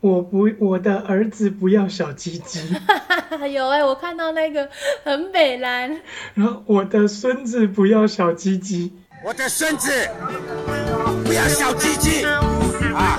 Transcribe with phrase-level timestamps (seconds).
[0.00, 2.60] 我不，我的儿子不要小鸡鸡。
[3.52, 4.68] 有哎、欸，我看到那个
[5.04, 6.00] 很美蓝。
[6.34, 8.92] 然后我的孙子不要小鸡鸡。
[9.24, 9.90] 我的孙子
[11.24, 13.18] 不要小鸡鸡啊！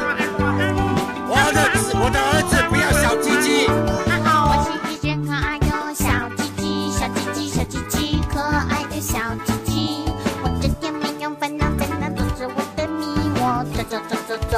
[1.27, 1.59] 我的
[1.99, 3.67] 我的儿子不要小鸡鸡。
[4.07, 6.07] 哈哈，我是一只可爱的小
[6.37, 10.05] 鸡鸡，小鸡鸡小鸡鸡，可爱的小鸡鸡。
[10.41, 13.05] 我整天没有烦恼，烦恼都是我的迷。
[13.41, 14.57] 我走走走走走，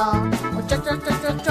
[0.56, 1.50] 我走走走走走，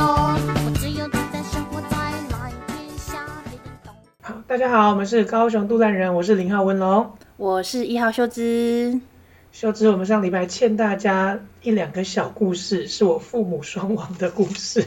[4.51, 9.01] 大家好，我们是高雄杜兰人，我是零号文龙，我是一号秀芝。
[9.53, 14.85] 秀芝，我们上礼拜欠大家一两个小故事，是我父母双亡的故事。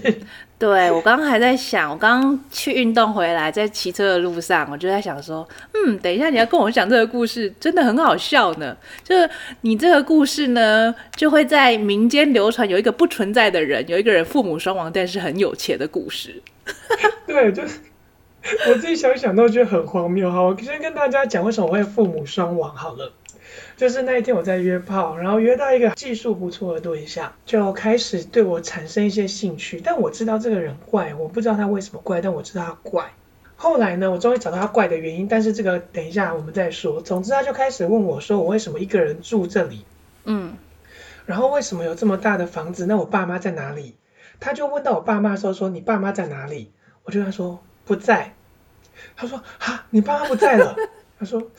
[0.59, 8.75] 对，我刚刚还在想，我刚刚去运动回来，在骑车的路上，我就在想说，嗯，等一下你要跟我讲这个故事，真的很好笑呢。
[9.01, 9.29] 就是
[9.61, 16.41] 你这个故事呢，就会在民间流传，有一个不存在的人，有一个人父母双亡，但是很有钱的故事。
[17.25, 17.79] 对，就是
[18.69, 20.31] 我自己想想都觉得很荒谬。
[20.31, 23.13] 哈，我先跟大家讲为什么我会父母双亡好了。
[23.77, 29.81] 就是那一天我在约炮，然后约到一个技术不错的对象，就开始对我产生一些兴趣。
[29.83, 33.13] 但我知道这个人怪，我不知道他为什么怪，但我知道他怪。
[33.55, 37.01] 后来呢，我终于找到他怪的原因，但是这个等一下我们再说。
[37.01, 39.85] 总之他就开始问我说，我为什么一个人住这里？
[40.25, 40.55] 嗯，
[41.25, 42.85] 然后为什么有这么大的房子？
[42.85, 43.95] 那我爸妈在哪里？
[44.39, 46.71] 他就问到我爸妈的时候说，你爸妈在哪里？
[47.03, 48.33] 我就跟他说不在。
[49.15, 50.75] 他说哈，你爸妈不在了。
[51.19, 51.51] 他说。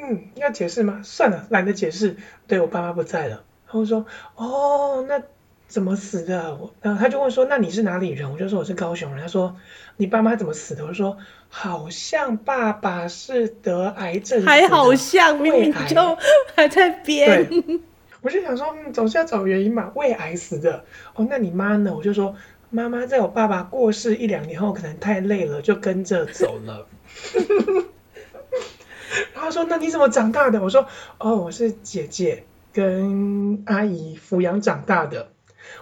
[0.00, 1.00] 嗯，要解释吗？
[1.02, 2.16] 算了，懒得解释。
[2.46, 3.42] 对，我爸妈不在了。
[3.66, 4.06] 然后说，
[4.36, 5.20] 哦，那
[5.66, 6.54] 怎么死的？
[6.54, 8.30] 我，然后他就问说，那你是哪里人？
[8.30, 9.22] 我就说我是高雄人。
[9.22, 9.56] 他说，
[9.96, 10.86] 你爸妈怎么死的？
[10.86, 11.16] 我说，
[11.48, 16.16] 好像爸爸是得癌症，还好像，明明就
[16.54, 17.50] 还在编。
[18.20, 20.84] 我就想说，嗯，总是要找原因嘛，胃癌死的。
[21.14, 21.92] 哦，那你妈呢？
[21.92, 22.36] 我就说，
[22.70, 26.86] 妈妈在我爸爸过世一两年后，可能太累了，就跟着走了。
[29.34, 30.86] 然后说：“那你怎么长大的？”我说
[31.18, 35.30] ：“哦，我是姐姐跟阿姨抚养长大的。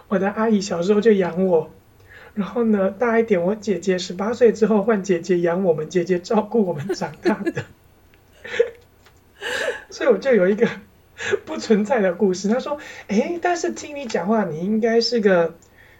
[0.07, 1.71] 我的阿姨小时候就养我，
[2.33, 7.65] 然后呢，大一点，我姐姐十八岁之后换姐姐养我们，姐姐照顾我们长大的。
[9.89, 10.69] 所以我就有一个
[11.45, 12.47] 不存在的故事。
[12.47, 12.77] 他说
[13.09, 15.55] ：‘哎，但是听你讲话，你应该是个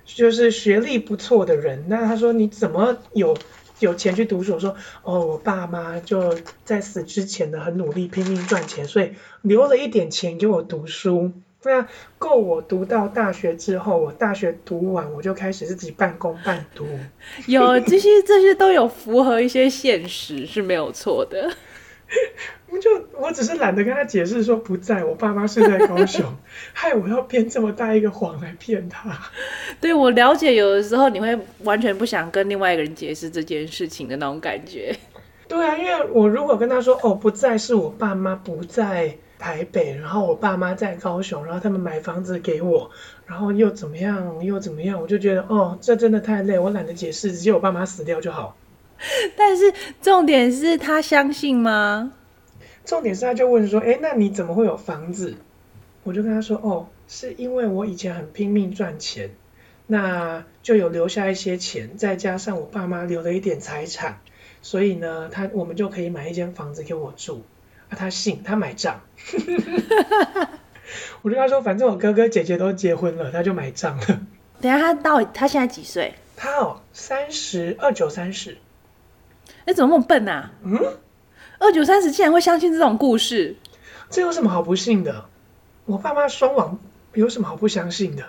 [0.07, 3.37] 就是学历不错的人。’那他说你怎么有？”
[3.79, 6.35] 有钱去读书，我说哦，我爸妈就
[6.65, 9.11] 在死之前呢，很努力拼命赚钱，所以
[9.43, 11.31] 留了一点钱给我读书，
[11.63, 11.87] 那
[12.17, 16.87] 够我读到大学之后，我大学读完我就开始自己半工半读。
[17.45, 21.47] 有这些这些都有符合一些现实是没有错的。
[22.79, 26.23] 就我只是懒得跟他解释说不在，我爸妈是在高雄，
[26.73, 29.17] 害我要编这么大一个谎来骗他。
[29.81, 34.95] 对，我了解，有的时候你会完全不想跟另外一个人解释这件事情的那种感觉。
[35.47, 42.91] 对啊，因为我如果跟他说哦不在，是我爸妈不在台北，然后我爸妈在高雄，然后他们买房子给我，
[43.25, 48.55] 然后又怎么样又怎么样，我就觉得哦这真的太累，我懒得解释，直接我爸妈死掉就好。
[49.35, 52.13] 但是重点是他相信吗？
[52.85, 55.35] 重点是他就问说，哎，那你怎么会有房子？
[56.03, 59.31] 我就跟他说，哦，是因为我以前很拼命赚钱，
[59.87, 64.19] 那就有留下一些钱，再加上我爸妈留了一点财产，
[64.61, 67.43] 所以呢，他我们就可以买一间房子给我住。
[67.89, 69.01] 啊，他信，他买账。
[71.21, 74.21] 我就跟他说，反正我哥哥姐姐都结婚了，他就买账了。
[74.61, 76.13] 等下他到他现在几岁？
[76.35, 78.57] 他哦，三十二九三十。
[79.67, 80.51] 哎，怎么那么笨啊？
[80.63, 80.79] 嗯，
[81.59, 83.57] 二九三十竟然会相信这种故事？
[84.09, 85.25] 这有什么好不信的？
[85.85, 86.79] 我爸妈双亡，
[87.13, 88.23] 有什么好不相信的？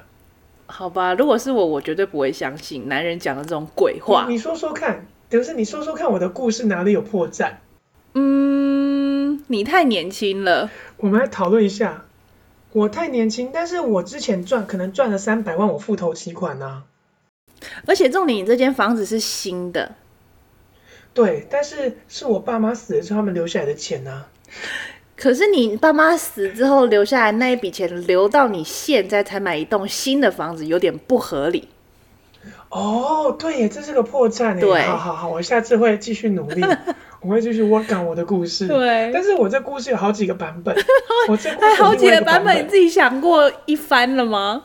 [0.66, 4.24] 好吧，如果是我，我绝对不会相信男人讲的这种鬼话。
[4.26, 7.52] 你，你说说看，德是你说说看，我的故事哪里有破绽？
[8.14, 10.68] 嗯，你太年轻了。
[10.96, 12.04] 我们来讨论一下。
[12.72, 16.82] 我太年轻，但是我之前赚可能赚了三百万，我付头期款啊。
[17.86, 19.94] 而且重点，你这间房子是新的。
[21.18, 24.28] 对，但是是我爸妈死了之后他们留下来的钱呢、啊。
[25.16, 31.66] 可是你爸妈死之后留下来那一笔钱，留到你现在才买一栋新的房子，有点不合理。
[32.68, 34.60] 哦，对耶，这是个破绽耶。
[34.60, 36.62] 对，好好好，我下次会继续努力，
[37.20, 38.68] 我会继续 work on 我的故事。
[38.68, 40.72] 对，但是我这故事有好几个版本，
[41.28, 44.62] 我这还好几个版本，你自己想过一番了吗？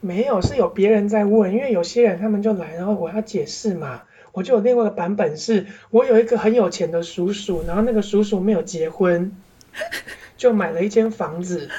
[0.00, 4.02] 没有，是有别人在问，因为有些人他们就来，然后我要解释嘛。
[4.36, 9.34] 我就有另外一个版本是，我有一个很有钱的叔叔，然后那个叔叔没有结婚，
[10.36, 11.70] 就买了一间房子，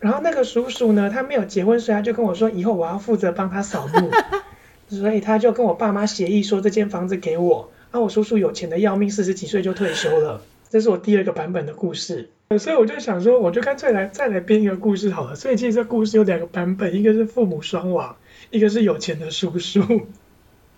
[0.00, 4.10] 然后那个叔叔呢，他没有结婚，所以他就跟我说，以后我要负责帮他扫墓，
[4.88, 10.40] 所以他就跟我爸妈协议说这间房子给我，啊，我叔叔有钱的要命，四十几岁就退休了。
[10.70, 15.34] 这是我第二个版本的故事，所以我就想说，我就干脆来再来编一个故事好了。
[15.34, 18.16] 所以其实这故事有两个版本，一个是父母双亡，
[18.50, 19.82] 一个是有钱的叔叔。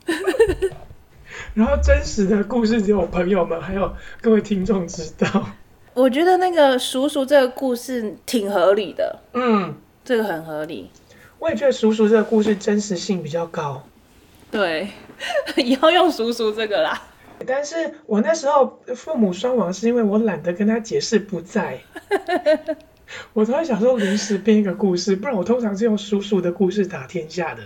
[1.54, 5.50] 然后真实的故事只有朋友们还有各位听众知道。
[5.94, 9.74] 我觉得那个叔叔这个故事挺合理的，嗯，
[10.04, 10.90] 这个很合理。
[11.38, 13.84] 我也觉得叔叔这个故事真实性比较高。
[14.50, 14.88] 对，
[15.56, 17.00] 以后用叔叔这个啦。
[17.46, 21.80] 但是我那时候父母双亡是因为我懒得跟他解释不在，
[23.34, 27.62] 我突然想说临时编一个故事，不然我通常是用叔叔的故事打天下的。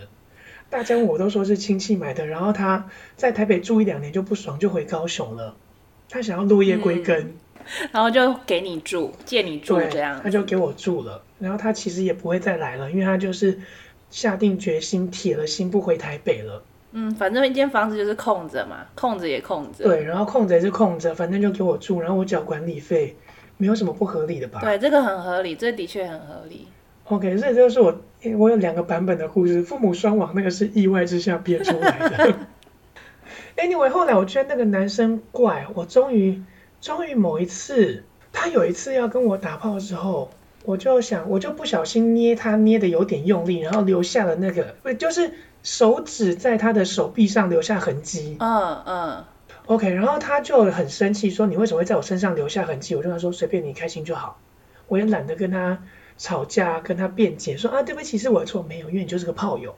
[0.69, 5.55] 大家我都说是亲戚买的，然后他在台北住一两年就不爽，就回高雄了。
[6.09, 11.21] 他想要落叶归根，嗯，然后就给你住，借你住这样，他就给我住了。
[11.39, 13.59] 然后他其实也不会再来了，因为他就是
[14.09, 16.63] 下定决心，铁了心不回台北了。
[16.91, 19.83] 嗯，反正一间房子就是空着嘛，空着也空着。
[19.83, 23.15] 对，然后空着也是空着，反正就给我住，然后我缴管理费，
[23.57, 24.59] 没有什么不合理的吧？
[24.61, 26.67] 对，这个很合理，这的确很合理。
[27.09, 28.01] OK，所以这就是我，
[28.37, 32.37] 我有两个版本的故事，父母双亡那个是意外之下憋出来的。
[33.57, 36.41] Anyway，后来我觉得那个男生怪，我终于，
[36.81, 40.31] 终于某一次，他有一次要跟我打炮的时候，
[40.63, 45.31] 我就想，我就不小心捏他，捏的有点用力，然后留下了那个，不就是。
[45.61, 48.37] 手指在他的手臂上留下痕迹。
[48.39, 49.25] 嗯嗯。
[49.65, 54.39] OK，然后他就很生气，说：“你为什么会在我身上留下痕迹？”我就跟他说：“随便你开心就好。”
[54.87, 55.83] 我也懒得跟他
[56.19, 59.73] 吵架，跟他辩解，说：“啊，对不起，是我的错，没有，因为你就是个炮友。”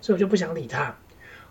[0.00, 0.94] 所以我就不想理他。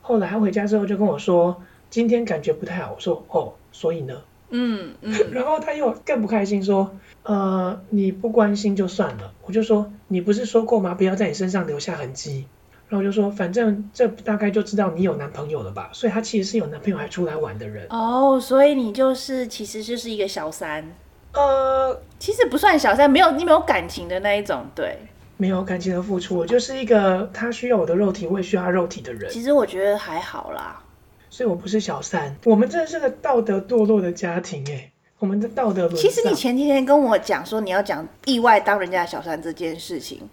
[0.02, 5.14] 后来他回家之后就跟我说：“今天感觉不太好。”我说：“哦，所以呢？”嗯嗯。
[5.34, 10.94] 然后他又更不开心，说：“呃，你不关心就算了。”我就说：“你不是说过吗？
[10.94, 12.46] 不要在你身上留下痕迹。”
[12.88, 17.86] 然后我就说，反正这大概就知道你有男朋友了吧，所以他其实是有男朋友还出来玩的人。
[17.90, 20.96] 哦，所以你就是其实就是一个小三。
[21.38, 24.98] 呃，其实不算小三，没有你没有感情的那一种，对。
[25.38, 29.32] 没有感情的付出，我就是一个他需要我的肉体，我也需要他肉体的人。
[29.32, 30.82] 其实我觉得还好啦，
[31.30, 32.36] 所以我不是小三。
[32.46, 35.96] 我们真的是个道德堕落的家庭哎，我们的道德沦。
[35.96, 40.28] 其实你前几天跟我讲说你要讲意外当人家的小三这件事情。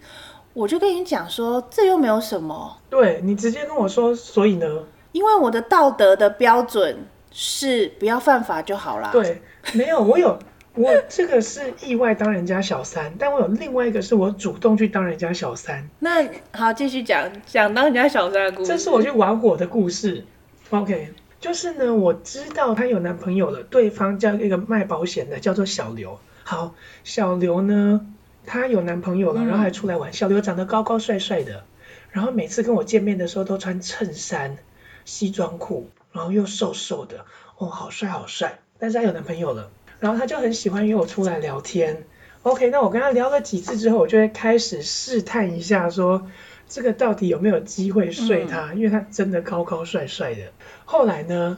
[0.55, 2.77] 我就跟你讲说，这又没有什么。
[2.89, 4.65] 对，你直接跟我说，所以呢？
[5.11, 9.09] 因为我的道德的标准是不要犯法就好啦。
[9.11, 9.41] 对，
[9.73, 10.39] 没有，我有，
[10.75, 15.89] 我这个是意外当人家小三，但我有另外一个是我主动去当人家小三。
[15.99, 18.67] 那好，继续讲讲当人家小三的故事。
[18.67, 20.25] 这是我去玩火的故事。
[20.71, 26.19] OK，就是呢，我知道她有男朋友了，对方叫一个卖保险的，叫做小刘。
[26.43, 28.05] 好，小刘呢？
[28.45, 30.11] 她有男朋友了，然后还出来玩。
[30.13, 31.63] 小刘长得高高帅帅的，
[32.11, 34.57] 然后每次跟我见面的时候都穿衬衫、
[35.05, 37.25] 西装裤，然后又瘦瘦的，
[37.57, 38.59] 哦，好帅好帅。
[38.77, 42.03] 但是她有男朋友了，然后他就很喜欢约我出来聊天。
[42.43, 46.27] OK，那我跟他聊了几次之后，我就会开始试探一下说，说
[46.67, 50.41] 这个到底有没有机会睡他，因为他真的高高帅帅的。
[50.85, 51.57] 后来呢，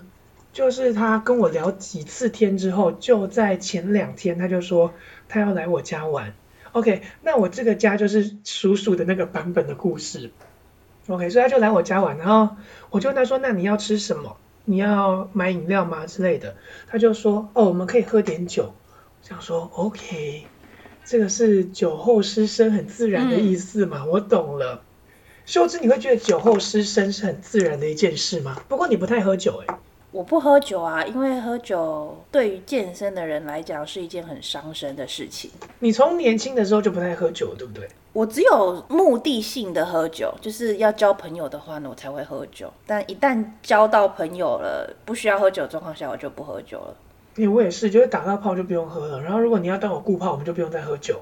[0.54, 4.94] 就是他跟我聊几次天之后，就在前两天，他就说
[5.28, 6.34] 他要来我家玩。
[6.72, 10.31] OK，那我这个家就是叔叔的那个版本的故事。
[11.07, 12.56] OK，所以他就来我家玩，然后
[12.92, 14.38] 我就问他说：“那你要吃什么？
[14.69, 16.56] 你要买饮料吗？”之类的。
[16.88, 18.74] 他就说：“哦，我们可以喝点酒。”
[19.20, 20.46] 我想说：“OK，
[21.06, 24.84] 这个是酒后失身很自然的意思嘛？”嗯、我懂了。
[25.46, 28.62] 秀芝，你会觉得酒后失身是很自然的一件事吗？
[28.68, 29.80] 不过你不太喝酒哎、欸。
[30.17, 35.51] 我不喝酒啊，因为喝酒对于健身的人来讲是一件很伤身的事情。
[35.77, 37.88] 你从年轻的时候就不太喝酒，对不对？
[38.13, 42.74] 我只有目的性的喝酒，就是要交朋友的话呢，我才会喝酒。
[42.88, 46.95] 但一旦交到朋友了，不需要喝酒的状况下，我就不喝酒了。
[47.36, 49.21] 因为我也是，就是打到炮就不用喝了。
[49.21, 51.21] 然后如果你要当我顾炮，我们就不用再喝酒。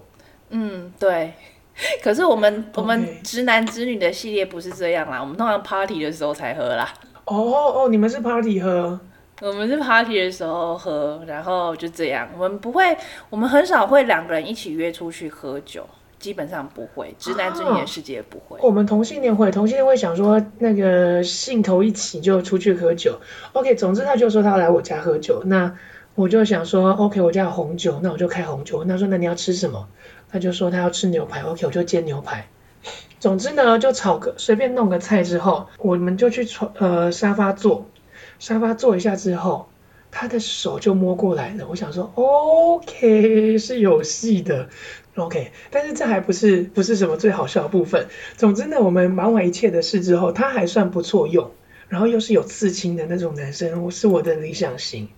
[0.51, 1.33] 嗯，对。
[2.01, 6.93] 可是我们、我们直男直女的系列不是这样啦，我们通常 party 的时候才喝啦。
[7.25, 8.99] 哦哦，你们是 party 喝？
[9.41, 12.29] 我们是 party 的时候喝，然后就这样。
[12.35, 12.95] 我们不会，
[13.29, 15.85] 我们很少会两个人一起约出去喝酒，
[16.19, 17.13] 基本上不会。
[17.19, 18.57] 直男直女的世界不会。
[18.57, 23.19] 啊，我们同性恋会，同性恋会想说那个兴头一起就出去喝酒。
[23.53, 25.75] OK，总之他就说他要来我家喝酒，那
[26.13, 28.85] 我就想说 OK，我家有红酒，那我就开红酒。
[28.85, 29.87] 他说那你要吃什么？
[30.31, 32.47] 他就说他要吃牛排，OK，我就煎牛排。
[33.25, 37.89] 总之呢，就炒个随便弄个菜之后，我们就去床呃沙发坐，
[38.37, 39.67] 沙发坐一下之后，
[40.11, 41.65] 他的手就摸过来了。
[41.67, 44.69] 我想说，OK 是有戏的。
[45.15, 48.09] OK，但是这还不是不是什么最好笑的部分。
[48.37, 51.49] 总之呢，我们忙完一切的事之后，他还算不错用，
[51.89, 55.09] 然后又是有刺青的那种男生，我是我的理想型。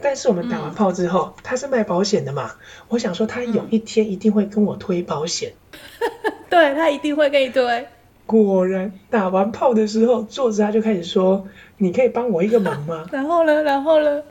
[0.00, 2.52] 但是我们打完炮之后，嗯、他是卖保险的嘛，
[2.88, 7.86] 我想说他有一天一定会跟我推保险，嗯、对他一定会跟你推。
[8.26, 11.46] 果然打完炮的时候，坐着他就开始说
[11.78, 14.22] ：“你可以帮我一个忙吗？” 然后呢，然后呢，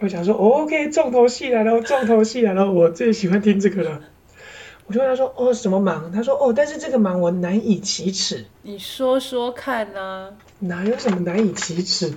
[0.00, 4.00] 我想说：“OK，重头戏来了，重头戏来了，我最喜欢听这个了。”
[4.86, 10.30] 我就问他说：“哦，什么忙？”他说：“哦，但是这个忙我难以启齿。”你说说看呢、啊？
[10.58, 12.12] 哪有什么难以启齿？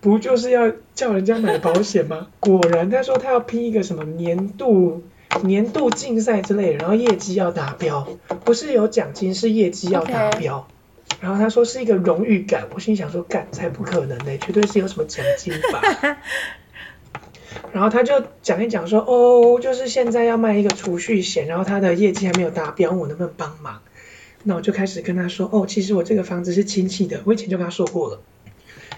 [0.00, 2.26] 不就是要叫人家买保险吗？
[2.40, 5.02] 果然，他说他要拼一个什么年度
[5.42, 8.06] 年度竞赛之类，然后业绩要达标，
[8.44, 10.68] 不是有奖金，是业绩要达标。
[11.20, 16.18] 然后他说是一个荣誉感，我心想说干才不可能呢，绝对是有什么奖金吧。
[17.72, 23.80] 然后他就讲一讲说，哦，就是现在要卖一个储蓄险，然后他的业绩还没有达标，我能不能帮忙？
[24.42, 28.20] 那我就开始跟他说，哦，其实我这个房子是亲戚的，我以前就跟他说过了，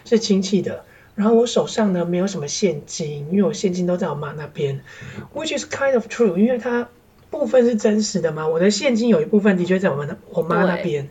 [0.04, 0.84] 是亲戚的。
[1.14, 4.80] 然后我手上呢没有什么现金，因为我现金都在我妈那边
[5.34, 6.88] ，which is kind of true，因为它
[7.30, 11.10] 部分是真实的嘛，我的现金有一部分的确在我们我妈那边。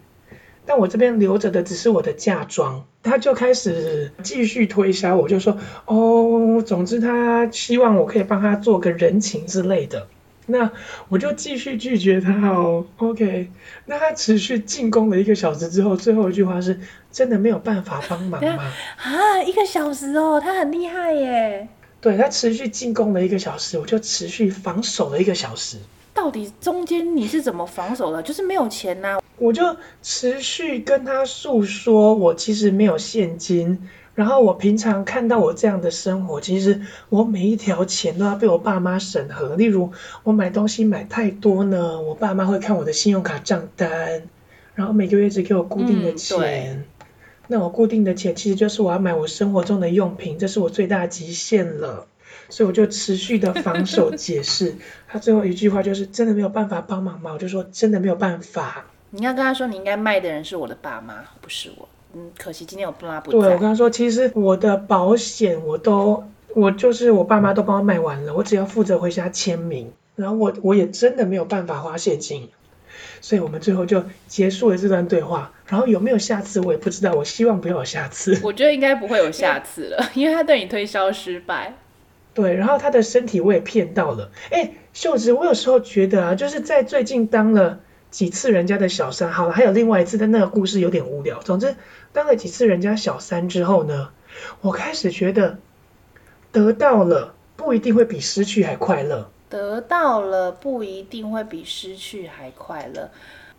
[0.63, 10.07] 但我这边留着的只是我的嫁妆，他就开始继续推销，我就说哦，总之他希望我可以帮他做个人情之类的，
[10.51, 10.71] 那
[11.09, 13.49] 我就继续拒绝他哦，OK，
[13.85, 16.79] 那他持续进攻了一个小时之后，最后一句话是
[17.11, 18.71] 真的没有办法帮忙吗？
[18.97, 21.67] 啊，一个小时哦，他很厉害耶。
[21.99, 25.77] 对，他持续进攻了一个小时，我就持续防守了一个小时。
[26.13, 28.21] 到底中间你是怎么防守的？
[28.21, 29.21] 就是没有钱呐、啊。
[29.37, 39.55] 我就持续跟他诉说，我其实没有现金，然后我平常看到我这样的生活，其实我每一条钱都要被我爸妈审核。
[39.55, 39.91] 例如
[40.23, 44.23] 我买东西买太多呢，我爸妈会看我的信用卡账单，
[44.75, 46.79] 然后每个月只给我固定的钱。
[46.79, 46.83] 嗯、
[47.47, 52.07] 那我固定的钱其实就是我要买我生活中的用品，这是我最大极限了。
[52.49, 54.75] 所以我就持续的防守解释，
[55.07, 57.31] 他最后一句话就是真的没有办法帮忙吗？
[57.31, 58.85] 我就说真的没有办法。
[59.11, 61.87] 你要跟他说，你应该卖的人是我的爸妈，不是我。
[62.13, 63.39] 嗯，可惜今天我爸妈不在。
[63.39, 69.91] 对，我跟他说，其实我的保险我都，我就是我爸妈都帮我买完了，我只要负责回家签名。
[70.15, 72.49] 然后我我也真的没有办法花现金，
[73.21, 75.53] 所以我们最后就结束了这段对话。
[75.65, 78.39] 然后有没有下次我也不知道，我希望不要有下次。
[78.43, 81.75] 我觉得应该不会有下次了， 因为他对你推销失败。
[82.33, 84.29] 对，然后他的身体我也骗到了。
[84.51, 87.79] 哎，秀芝，我有时候觉得啊，就是在最近当了。
[88.11, 91.39] 几次人家的小三，好了，还有另外一次，但那个故事有点无聊。
[91.39, 91.75] 总之，
[92.13, 94.09] 当了几次人家小三之后呢，
[94.61, 95.57] 我开始觉得
[96.51, 99.31] 得到了不一定会比失去还快乐。
[99.49, 103.09] 得到了不一定会比失去还快乐。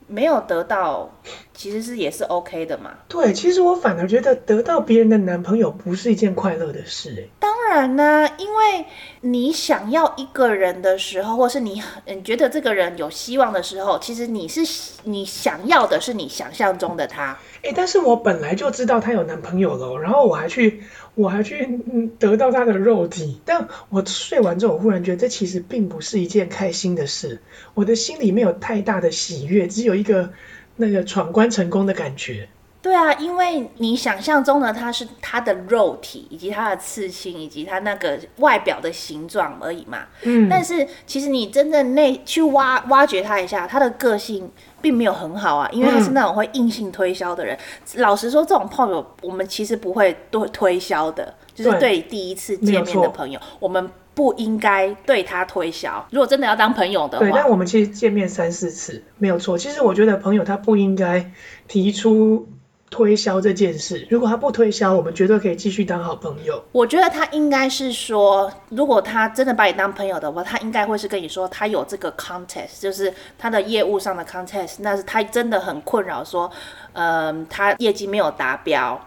[0.08, 1.10] 没有得到，
[1.54, 2.92] 其实是也是 OK 的嘛。
[3.08, 7.28] 对，其实我反而觉得得到别人的男朋友不是一件快乐的事诶。
[7.38, 8.84] 当然呢，因为
[9.22, 14.60] 你想要一个人的时候，或是你你觉得这个人有希望的时候，其实你是
[15.04, 17.38] 你想要的是你想象中的他。
[17.62, 20.82] 诶，但是我本来就知道他有男朋友了，然后我还去。
[21.14, 21.78] 我还去
[22.18, 27.42] 得到他的肉体，但我睡完之后，我忽然觉得这其实并不是一件开心的事。
[27.74, 30.32] 我的心里没有太大的喜悦，只有一个
[30.74, 32.48] 那个闯关成功的感觉。
[32.82, 40.00] 对啊，因为你想象中的他是他的肉体，以及他的刺青，以及他那个外表的形状而已嘛。
[40.22, 40.48] 嗯。
[40.50, 44.50] 但是其实你真正内去挖挖掘他一下，他的个性。
[44.82, 47.56] 并没有很好啊，因为他是那种会硬性推销的人。
[47.94, 56.04] 嗯、老实说，这种朋友我们其实不会多推销的，就是对第一次见面的朋友，我们不应该对他推销。
[56.10, 59.56] 如果真的要当朋友的话，对，但我们其实见面三四次没有错。
[59.56, 61.30] 其实我觉得朋友他不应该
[61.68, 62.48] 提出。
[62.92, 66.62] 推销这件事，如果他不推销，我们绝对可以继续当好朋友。
[66.70, 76.48] 我觉得他应该是说，如果他真的把你当朋友的话，他应该会是跟你说，他有这个 contest，就是他的业务上的 contest，那是他真的很困扰，说，
[76.92, 79.00] 嗯，他业绩没有达标，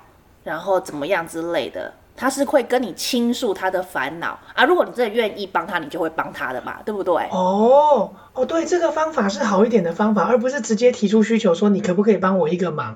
[0.43, 1.93] 然后怎么样之类的。
[2.17, 7.13] 他是会跟你倾诉他的烦恼啊，如果你真的愿意帮他，你就会帮他的嘛，对不对？
[7.29, 12.95] 哦哦，对，这个方法是好一点的方法，而不是直接提出需求说，你可不可以帮我一个忙？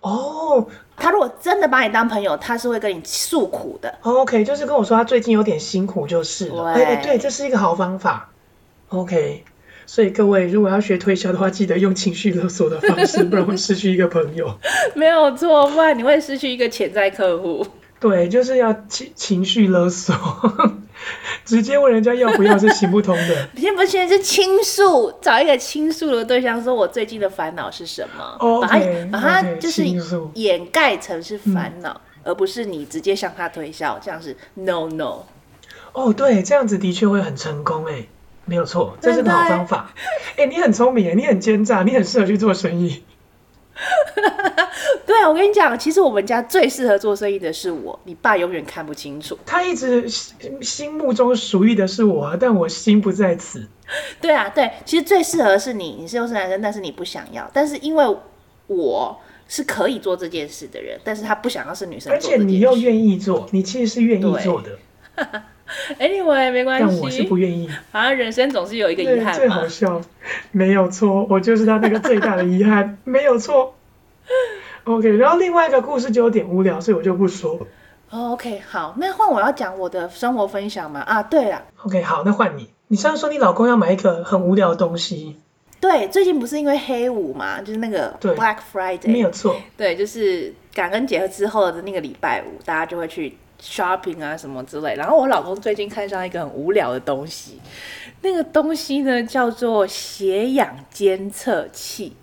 [0.00, 0.66] 哦，
[0.96, 3.94] 他如果真的把你当朋友，他是会跟你诉苦的。
[4.02, 6.74] OK，就是跟我说他最近有点辛苦就是了。
[6.74, 8.30] 对，这是一个好方法。
[8.88, 9.44] OK，
[9.86, 14.58] 所以各位如果要学推销的话，记得用情绪勒索的方式， 不然会失去一个朋友。
[14.94, 17.66] 没有错，不然你会失去一个潜在客户。
[18.02, 20.12] 对，就是要情情绪勒索，
[21.46, 23.48] 直接问人家要不要是行不通的。
[23.56, 29.84] 先不先是倾诉，找一个倾诉的对象，说我最近的烦恼是什么，okay, 把它把它就是
[30.34, 35.20] 掩盖成是烦恼，嗯，而不是你直接向他推销，这样是 no no。
[35.92, 38.06] 哦，对，这样子的确会很成功哎，
[38.46, 39.94] 没有错，这是个好方法。
[40.36, 43.04] 哎， 你很聪明哎，你很奸诈，你很适合去做生意。
[45.06, 49.38] 对啊，我跟你讲，其实我们家最适合做生意的是我，你爸永远看不清楚。
[49.46, 50.06] 他一直
[50.60, 53.66] 心目中属于的是我，但我心不在此。
[54.20, 58.16] 对啊，对，其实最适合是你，你是又是男生，但是你不想要，但是因为
[58.66, 64.78] 我是可以做这件事的人，但是他不想要是女生，而且你又愿意做，你其实是愿意做的。
[65.98, 67.68] Anyway，没关系，但我是不愿意。
[67.90, 69.32] 好像人生总是有一个遗憾嘛。
[69.32, 70.00] 最好笑，
[70.50, 73.74] 没有错，我就是他那个最大的遗憾，没有错。
[74.84, 77.66] OK，然后另外一个故事就有点无聊，所以我就不说。
[78.10, 81.00] Oh, OK，好，那换我要讲我的生活分享嘛。
[81.00, 81.62] 啊，对了。
[81.84, 82.68] OK，好，那换你。
[82.88, 85.38] 你上次说你老公要买一个很无聊的东西。
[85.80, 89.10] 对，最近不是因为黑五嘛，就是那个 Black Friday。
[89.10, 89.56] 没有错。
[89.76, 93.36] 对，就是感恩节之后的那个礼拜五，大家就会去。
[93.62, 97.60] Shopping 啊什么之类，然后我老公最近看上一个很无聊的东西，
[98.22, 102.16] 那个东西呢叫做血氧监测器，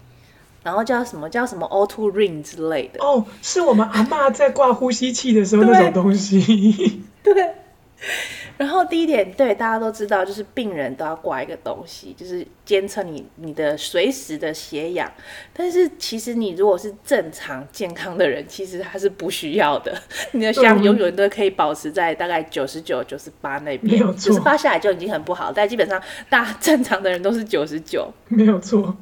[0.64, 3.04] 然后叫什么叫什么 O2 Ring 之类的。
[3.04, 7.04] 哦，是我们阿妈在挂呼吸器的时候那种东西。
[7.24, 7.56] 对。
[8.00, 8.08] 对
[8.58, 15.12] 然后第一点，对大家都知道，就是病人都要挂一个东西，就是监测你你的随时的血氧。
[15.54, 19.94] 但是其实你如果是正常健康的人，其实他是不需要的。
[20.32, 25.52] 你的血氧永远都可以保持在大概九十九、九十八那边，九十八下来就已经很不好。
[25.54, 28.96] 但基本上大正常的人都是九十九，没有错。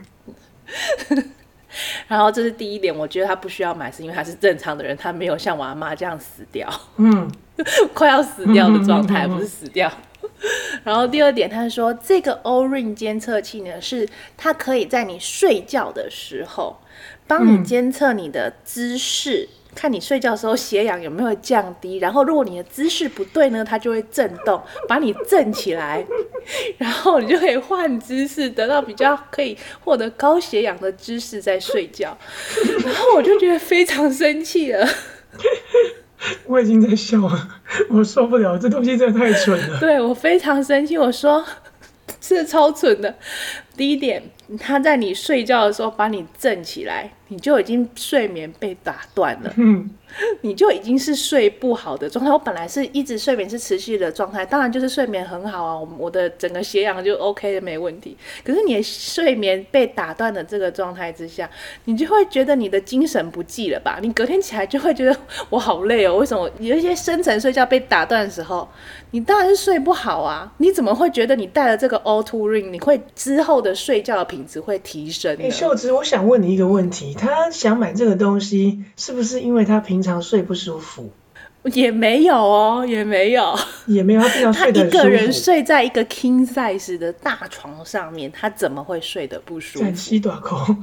[2.08, 7.30] 然后这是第一点，我觉得他不需要买，是因为他是正常的人，他没有像我阿妈这样死掉，嗯，
[7.94, 9.92] 快要死掉的状态，不是死掉。
[10.84, 16.78] 然后第二点，他说这个 O-Ring 监测器呢，是它可以在你睡觉的时候
[17.26, 19.48] 帮你监测你的姿势。
[19.52, 24.60] 嗯看你睡觉的时候血氧有没有降低，然后如果你的姿势不对呢，它就会震动，
[24.90, 26.04] 把你震起来，
[26.80, 32.18] 然后你就可以换姿势，得到比较可以获得高血氧的姿势在睡觉。
[32.84, 34.90] 然后我就觉得非常生气了，
[36.46, 37.48] 我已经在笑了，
[37.90, 39.80] 我受不了，这东西真的太蠢了。
[39.80, 41.44] 对，我非常生气，我说
[42.22, 43.16] 是超蠢的。
[43.78, 44.22] 第一点，
[44.60, 47.12] 他在你睡觉的时候把你震起来。
[47.30, 49.90] 你就已经睡眠被打断了，嗯，
[50.44, 52.32] 你就已经是睡不好的状态。
[52.32, 58.16] 我本来是一直睡眠是持续的状态，当然就是睡眠很好啊，我我的整个血氧就 OK 的，没问题。
[58.46, 61.50] 可是你的睡眠被打断的这个状态之下，
[61.84, 64.00] 你就会觉得你的精神不济了吧？
[64.02, 65.14] 你隔天起来就会觉得
[65.50, 68.66] 我好累哦，为什么有一些深层睡觉被打断的时候，
[69.12, 70.50] 你当然是睡不好啊？
[70.60, 75.44] 你怎么会觉得你戴了这个 O2 Ring，你会之后的睡觉的品质会提升哎？
[75.44, 77.14] 欸，秀芝，我想问你一个问题。
[77.14, 81.12] 他想买这个东西，是不是因为他平常睡不舒服？
[81.74, 83.54] 也没有哦，也没有，
[83.88, 84.22] 也没有。
[84.22, 84.92] 他平常 睡得舒服。
[84.92, 89.86] 他一个人睡在一个 king size 的大床上面，他怎么会睡得不舒服？
[89.86, 90.60] 在西短空。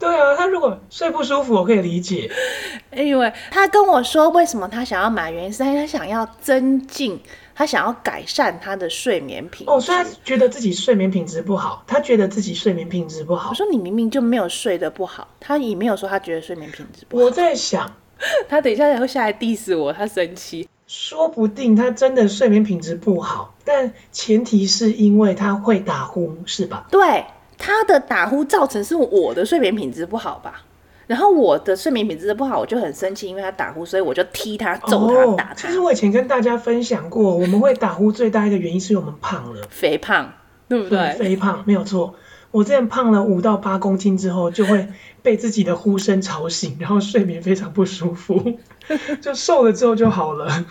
[0.00, 2.28] 对啊，他如果睡不舒服，我可以理解。
[2.96, 7.20] 因为他跟我说，为什么他想要买，原因是他想要增进。
[7.54, 9.72] 他想要改善他的睡眠品质。
[9.72, 11.84] 哦，所以他觉得自己睡眠品质不好。
[11.86, 13.50] 他觉得自己睡眠品质不好。
[13.50, 17.24] 我说你明明就没有睡得不好，他也没有说他觉得睡眠品质不好。
[17.24, 17.90] 我在想，
[18.48, 20.68] 他等一下也会下来 diss 我，他生气。
[20.86, 26.86] 说不定他真的睡眠品质不好，但前提是因为他会打呼，是吧？
[26.90, 27.24] 对，
[27.56, 30.62] 他的打呼造成是我的睡眠品质不好吧？
[31.06, 35.52] 然后我的睡眠品质不好，我就很生气，因为他打呼，所以我就踢他、揍他、打他。
[35.52, 40.32] 哦，其实我以前跟大家分享过， 我们会打呼最大一个原因是因为我们胖了， 肥胖，
[40.68, 40.98] 对不对？
[40.98, 42.14] 嗯，肥胖没有错。
[42.50, 44.88] 我之前胖了五到八公斤之后，就会
[45.22, 48.58] 被自己的呼声吵醒，然后睡眠非常不舒服。
[49.20, 50.64] 就瘦了之后就好了。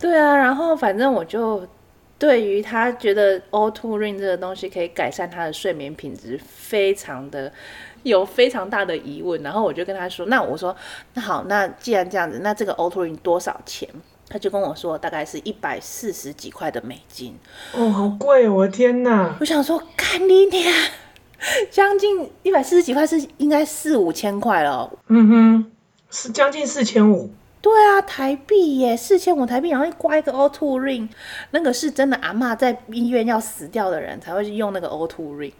[0.00, 1.66] 对啊，然后反正我就
[2.18, 7.52] 对于他觉得 O2 Ring 这个东西可以改善他的睡眠品质，非常的。
[8.08, 10.74] 有非常大的疑问，然后我就跟他说：“那我说，
[11.14, 13.88] 那好，那既然这样子，那这个 O2 Ring 多少钱？”
[14.28, 17.36] 他就跟我说：“大概是一百四十几块的美金。”
[17.74, 18.54] 哦，好贵哦！
[18.54, 19.36] 我的天哪！
[19.40, 20.72] 我想说，干你点，
[21.70, 24.90] 将近一百四十几块是应该四五千块了。
[25.08, 25.72] 嗯哼，
[26.10, 27.30] 是将近四千五。
[27.60, 31.08] 对啊，台币耶，四千五台币，然后一挂一个 O2 Ring，
[31.50, 35.52] 那个是真的阿妈在医院要死掉的人才会用那个 O2 Ring。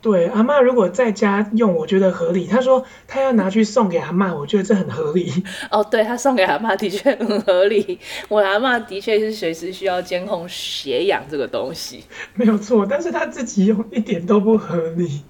[0.00, 2.46] 对，阿妈如果在家用，我觉得合理。
[2.46, 5.42] 他说他要拿去送给阿妈，我觉得这很合理。
[5.72, 7.98] 哦，对，他送给阿妈的确很合理。
[8.28, 12.86] 我阿妈的确是随时需要监控血氧这个东西，没有错。
[12.88, 15.22] 但是他自己用一点都不合理。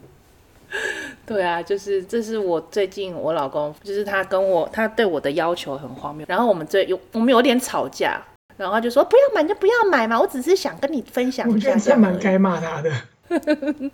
[1.25, 6.27] 对啊，就是这是我最近我老公，就是他跟我他对我的要求很荒谬。
[6.29, 8.23] 然后我们最有我们有点吵架，
[8.59, 11.55] 然后他就说不要买就不要买嘛，我只是想跟你分享一下。
[11.55, 12.93] 我觉得这蛮该骂他的。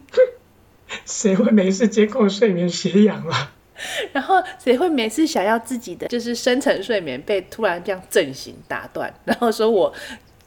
[1.06, 3.52] 谁会没事监控睡眠血氧啊？
[4.12, 9.12] 然后谁会每次想要自己的就是深层睡眠被突然这样震醒打断？
[9.24, 9.92] 然后说我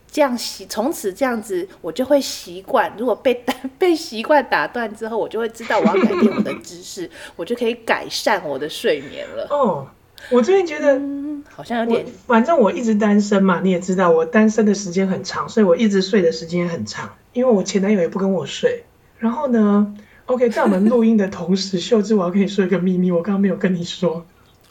[0.10, 9.46] 这样习从此这样子我就会习惯，如果被打被习惯打断之后，我就会知道我要改变我的姿势，我就可以改善我的睡眠了。
[9.50, 9.88] 哦，
[10.32, 18.86] 我最近觉得、嗯、好像有点，反正我一直单身嘛，你也知道我单身的时间很长，所以我一直睡的时间很长，因为我前男友也不跟我睡。
[19.20, 19.94] 然后呢
[20.28, 24.26] ？OK，在我们录音的同时，秀智，我要跟你说一个秘密，我刚刚没有跟你说。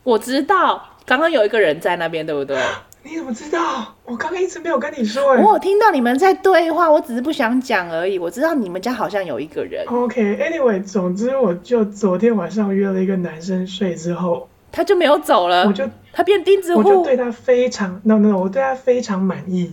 [0.04, 2.56] 我知道，刚刚有一个人在那边，对不对？
[3.02, 3.94] 你怎么知道？
[4.04, 5.32] 我刚刚一直没有跟你说。
[5.32, 8.18] 哎，我有听到你们在对话，我只是不想讲而已。
[8.18, 9.84] 我知道你们家好像有一个人。
[9.86, 15.66] OK，Anyway，总之我就昨天晚上约了一个男生睡之后，他就没有走了。
[15.66, 19.72] 我就他变钉子户，我就对他非常 No No，我对他非常满意。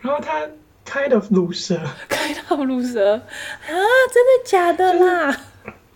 [0.00, 0.32] 然后他。
[0.86, 3.22] Kind of loser，kind of loser 啊，
[3.66, 5.40] 真的假的啦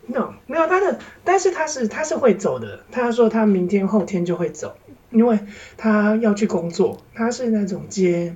[0.07, 2.85] ？No，没有他的，但是他是他是会走的。
[2.91, 4.77] 他说他明天后天就会走，
[5.11, 5.39] 因为
[5.77, 7.03] 他要去工作。
[7.15, 8.35] 他是那种接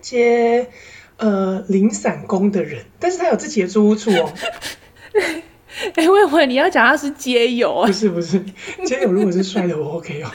[0.00, 0.70] 接
[1.18, 4.32] 呃零散工的人，但是他有自己的租屋处哦。
[5.94, 8.40] 哎、欸，我以为你要讲他是街友啊，不是不是，
[8.86, 10.30] 街友如果是帅的我 OK 哦，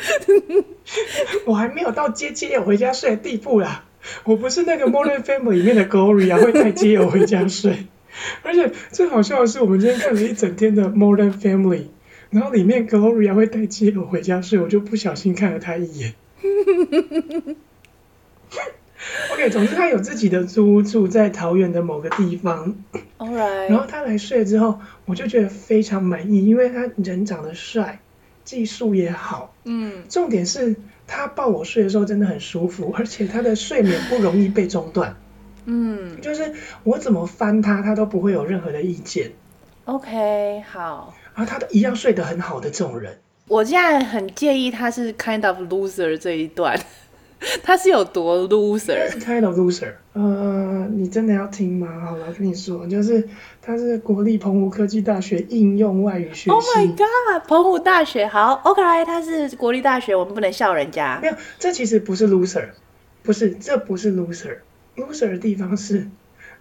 [1.48, 3.86] 我还没有到接街友回家睡的地步啦。
[4.26, 7.86] 我不是那个 Modern Family 里面的 Gloria 会带基友回家睡，
[8.44, 11.86] 而且最好笑的是，我们今天看了一整天的 Modern Family，
[12.30, 16.14] 然后里面 Gloria 会带基友回家睡，我就不小心看了他一眼。
[19.34, 22.76] OK，总之他有自己的租屋住在桃园的某个地方。
[23.18, 23.70] Alright。
[23.70, 28.00] 然后他来睡之后，我就觉得非常满意，因为他人长得帅，
[28.44, 29.56] 技术也好。
[29.64, 30.04] 嗯。
[30.10, 30.76] 重点是。
[31.14, 35.14] 他抱我睡的时候真的很舒服，而且他的睡眠不容易被中断。
[35.66, 39.34] 嗯，就是我怎么翻他，他都不会有任何的意见。
[39.86, 41.14] OK，好。
[41.36, 46.80] 然后他都一样睡得很好的这种人，我现在很介意他是 kind of loser 这一段。
[47.64, 49.94] 他是有多 loser？Kind of loser。
[50.14, 51.88] 呃，你真的要听吗？
[52.06, 53.28] 好了，我跟你说，就是
[53.62, 56.50] 他是国立澎湖科技大学应用外语学系。
[56.52, 57.48] Oh my god！
[57.48, 61.20] 澎湖大学好，OK，他是国立大学，我们不能笑人家。
[61.22, 62.70] 没有，这其实不是 loser，
[63.24, 64.58] 不是，这不是 loser。
[64.96, 66.08] loser 的地方是，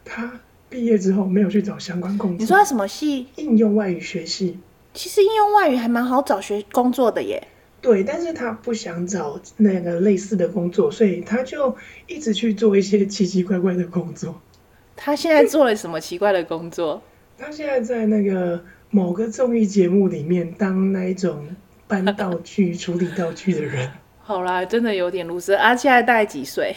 [0.05, 2.39] 他毕业之后没有去找相关工作。
[2.39, 3.27] 你说他什么系？
[3.37, 4.59] 应用外语学系。
[4.95, 7.49] 其实应用外语还蛮好找学工作的耶。
[7.81, 14.41] 对，但是他不想找那个类似的工作，所以他就一直去做一些奇奇怪怪的工作。
[14.97, 17.03] 他现在做了什么奇怪的工作？
[17.39, 21.57] 他现在在那个某个综艺节目里面当那一种
[21.89, 23.91] 搬道具、 处理道具的人。
[24.23, 25.57] 好啦，真的有点 loser。
[25.57, 26.77] 啊，现在大概几岁？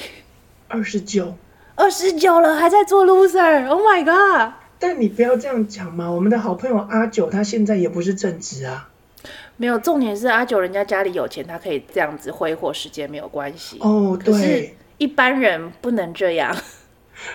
[0.70, 1.36] 二十九。
[1.76, 4.54] 二十九了，还在做 loser？Oh my god！
[4.80, 8.90] 但你不要这样讲嘛，我们的好朋友阿九，他现在也不是正职啊。
[9.58, 13.78] 没有，重点是阿九人家家里有钱，他可以这样子挥霍时间没有关系。
[13.82, 14.34] 哦，对。
[14.34, 16.56] 可是一般人不能这样。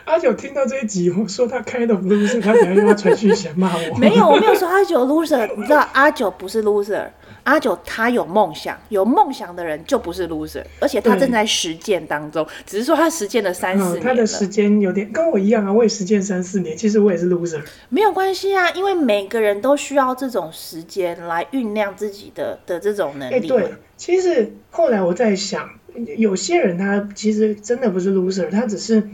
[0.05, 3.97] 阿九听到这一集，我说他开的 loser，他等下又要传讯息骂我。
[3.97, 7.09] 没有，我没有说阿九 loser，你知道阿九不是 loser。
[7.49, 14.05] 阿九他有梦想，有梦想的人就不是 loser，而且他正在实践当中，只是说他实践了三四年，嗯。
[14.05, 17.63] 他的时间有点跟我一样啊，我也实践三四年，其实我也是 loser。
[17.89, 23.35] 没有关系啊，因为每个人都需要这种时间来酝酿自己的的这种能力。
[23.35, 25.71] 欸、对，其实后来我在想。
[26.17, 29.09] 有些人他其实真的不是 loser，他只是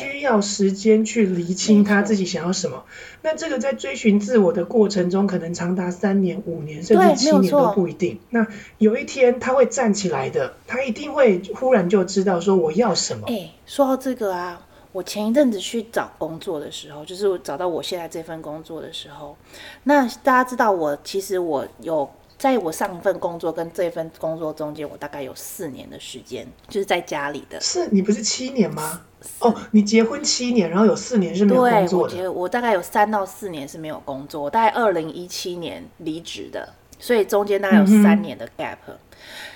[0.00, 2.84] 需要时间去厘清他自己想要什么。
[3.22, 8.18] 那这个在追寻自我的过程中，可能长达三年、五年甚至七年都不一定。
[8.30, 8.46] 那
[8.78, 13.26] 有一天他会站起来的，他一定会忽然就知道说我要什么。
[13.28, 19.36] 哎，说到这个啊，我前一阵子去找工作的时候，就是找到我现在这份工作的时候，
[19.84, 22.08] 那大家知道我其实我有。
[22.38, 27.60] 在我上一份工作跟这份工作中间，我大概有四年的时间，就是在家里的。
[27.60, 29.02] 是你不是七年吗？
[29.40, 32.14] 哦，你结婚七年，然后有四年是没有工作的。
[32.14, 38.76] 对，我我大概有三到四年是没有工作，我大概二零一七年离职的，所以中间大概有三年的 gap。
[38.86, 38.96] 嗯。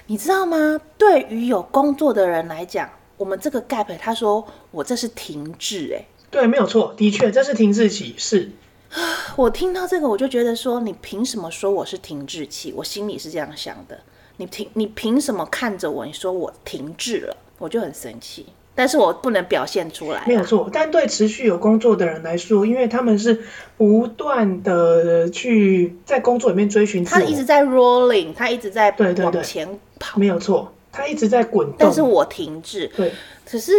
[0.07, 0.81] 你知道吗？
[0.99, 8.51] 对于有工作的人来讲，我们这个 gap，他说我这是停滞，哎，对，没有错，的确这是停滞期，是。
[9.37, 12.73] 我听到这个，我就觉得说，你凭什么说我是停滞期？
[12.77, 13.99] 我心里是这样想的。
[14.37, 16.05] 你凭你凭什么看着我？
[16.05, 18.47] 你说我停滞了，我就很生气。
[18.75, 20.25] 但是我不能表现出来。
[20.27, 23.43] 没有错，但对持续有工作的人来说，因为他们是
[23.77, 29.31] 不断的去在工作里面追寻，他一直在 rolling，他一直在往前跑。
[29.31, 31.77] 对对对，没有错，他一直在滚动。
[31.79, 32.91] 但是我停滞。
[32.97, 33.13] 对，
[33.45, 33.73] 可是。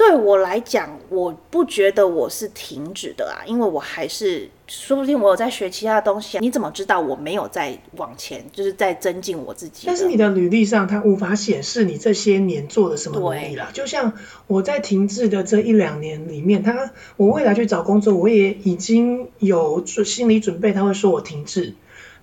[0.00, 6.38] 对我来讲，我不觉得我是停止的啊，因为我还是说不定我有在学其他的东西。
[6.38, 9.86] 啊你怎么知道我没有在往前，就是在增进我自己？
[9.86, 13.68] 但是你的履历上，它无法显示你这些年做了什么努力啦。
[13.74, 14.14] 就像
[14.46, 21.74] 我在停滞的这一两年里面，他我未来去找工作，我也已经有心理准备，他会说我停滞，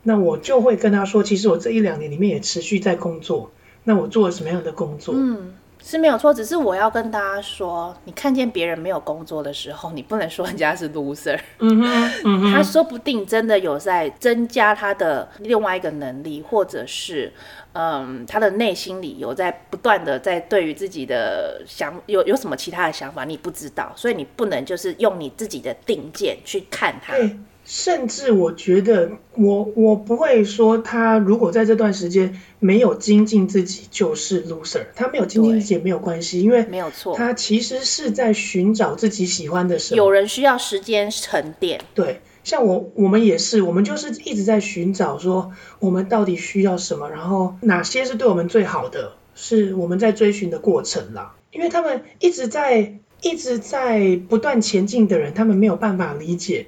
[0.02, 3.52] 那我就会跟他说，其实我这一两年里面也持续在工作。
[3.84, 5.14] 那我做了什么样的工作？
[5.16, 5.54] 嗯。
[5.88, 11.40] 是没有错，只是我要跟大家说，你看见别人没有工作的时候，你不能说人家是 loser。
[11.60, 17.32] 嗯哼，嗯哼，他说不定真的有在增加他的另外一个能力，或者是，
[17.72, 27.14] 嗯，他的内心里有在不断的在对于自己的想有有什么其他的想法，你不知道，所以你不能就是用你自己的定见去看他。
[27.70, 39.98] 甚至我觉得我，我我不会说他如果在这段时间没有精进自己就是 loser，他没有精进自己也没有关系，因为没有错，他其实是在寻找自己喜欢的什么。
[39.98, 51.36] 有人需要时间沉淀，对，像我我们也是，我们就是一直在寻找说我们到底需要什么，然后哪些是对我们最好的，是我们在追寻的过程啦。
[51.52, 56.68] 因为他们一直在一直在不断前进的人，他们没有办法理解。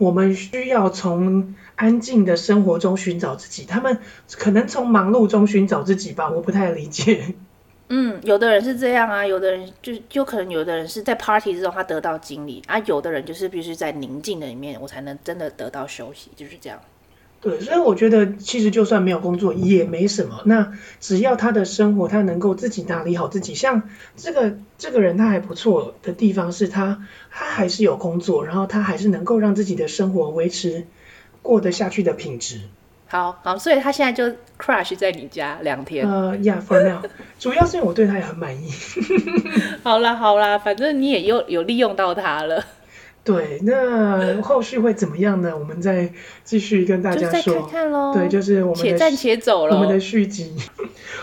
[0.00, 3.98] 我们需要从安静的生活中寻找自己，他们
[4.38, 7.34] 可能从忙碌中寻找自己吧，我不太理解。
[7.90, 16.80] 嗯，有的人是这样啊，有的人就就可能有的人是在 party 之中他得到经历啊，有的人就是必须在宁静的里面，我才能真的得到休息，就是这样。
[17.42, 20.42] 对，所以我觉得其实就算没有工作也没什么。
[20.44, 30.86] 那只要他的生活他能够自己打理好自己，像这个这个人他还不错的地方是他他还是有工作，然后他还是能够让自己的生活维持
[31.40, 32.60] 过得下去的品质。
[33.06, 36.06] 好好，所以他现在就 crash 在你家两天。
[36.08, 37.02] 呃，Yeah，for now，
[37.38, 38.70] 主要是因为我对他也很满意。
[39.82, 42.62] 好啦好啦，反正你也有有利用到他了。
[43.22, 45.56] 对，那 后续会怎么样呢？
[45.56, 47.54] 我们再继续跟大家说。
[47.54, 48.14] 再看看喽。
[48.14, 49.76] 对，就是我们且战且走了。
[49.76, 50.54] 我们的续集。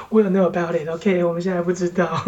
[0.10, 0.88] We don't know about it.
[0.88, 2.24] OK，我们现在不知道。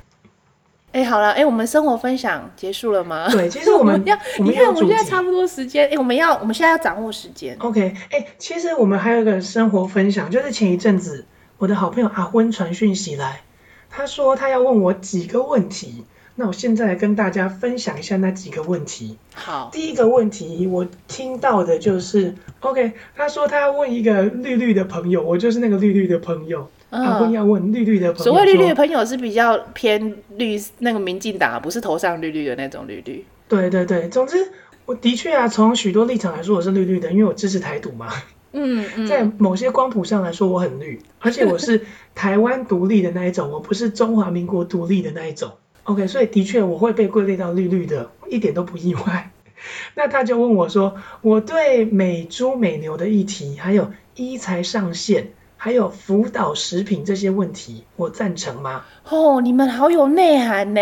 [0.92, 3.28] 哎，好了，哎，我们生活分享结束了吗？
[3.30, 7.56] 对，其实我们， 我们要，你看我们现在差不多时间，哎，我们要，我们现在要掌握时间。
[7.60, 11.26] OK，哎，其实我们还有一个生活分享，就是前一阵子
[11.58, 13.42] 我的好朋友阿昏传讯息来，
[13.88, 16.04] 他说他要问我几个问题。
[16.34, 19.18] 那我现在来跟大家分享一下那几个问题。
[19.34, 26.70] 好，第一个问题我听到的就是，OK，他说他要问一个绿绿的朋友，我就是那个绿绿的朋友。
[26.92, 28.24] 嗯、他问要问绿绿的朋友。
[28.24, 33.24] 所谓绿绿的朋友是比较偏绿，那个民进党，不是头上绿绿的那种绿绿。
[33.46, 34.50] 对对对，总之
[34.86, 38.08] 我的确啊，从许多立场来说我是绿绿的，因为我支持台独嘛。
[38.52, 39.06] 嗯嗯。
[39.06, 41.82] 在某些光谱上来说我很绿，而且我是
[42.16, 45.52] 台湾独立的那一种，我不是中华民国独立的那一种。
[45.90, 49.32] OK，所以的确我会被归类到绿绿的，一点都不意外。
[49.96, 58.84] 那他就问我说，我对美猪美牛的议题，还有医材上限，还有辅导食品这些问题，我赞成吗？
[59.08, 60.80] 哦，你们好有内涵呢。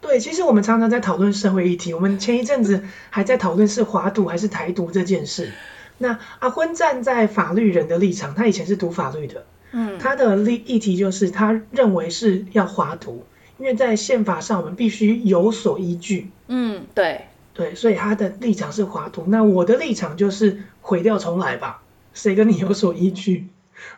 [0.00, 5.52] 对，其实我们常常在讨论社会议题，我们前一阵子还在讨论是华独还是台独这件事。
[5.98, 13.24] 那阿坤站在法律人的立场，他以前是读法律的，嗯，他的立议题就是他认为是要华独。
[13.58, 16.30] 因为在宪法上，我们必须有所依据。
[16.48, 19.24] 嗯，对对，所以他的立场是华图。
[19.28, 21.82] 那我的立场就是毁掉重来吧。
[22.14, 23.48] 谁跟你有所依据？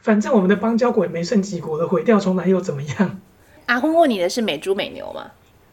[0.01, 3.21] 反正我们的邦交国也没剩几国了，毁掉重来又怎么样？
[3.67, 5.31] 阿昏问你的是美猪美牛吗？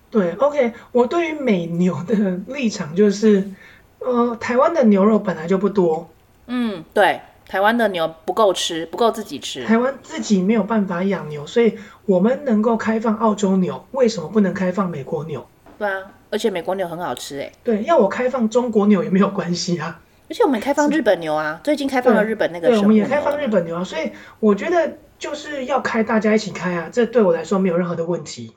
[0.10, 2.16] 对，OK，我对于美牛的
[2.48, 3.52] 立场就是，
[4.00, 6.10] 呃，台湾的牛肉本来就不多。
[6.48, 7.22] 嗯，对。
[7.52, 9.66] 台湾的牛不够吃，不够自己吃。
[9.66, 15.46] 台湾自己没有办法养牛，所以我们能够开放澳洲牛，为什么不能开放美国牛？
[15.78, 17.52] 对啊，而且美国牛很好吃诶。
[17.62, 20.00] 对，要我开放中国牛也没有关系啊。
[20.30, 22.70] 而且我们开放日本牛啊，最近开放了日本那个。
[22.70, 28.54] 对，我们也开放日本牛啊，所以我觉得就是要开，大家一起开啊，这对我来说没有任何的问题。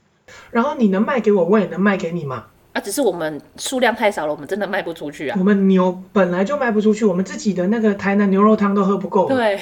[0.52, 2.44] 然后你能卖给我，我也能卖给你嘛。
[2.74, 5.36] 啊，只是我们数量太少了，我们真的卖不出去啊。
[5.38, 9.28] 我们牛本来就卖不出去，我们自己的那个台南牛肉汤都喝不够。
[9.28, 9.60] 对，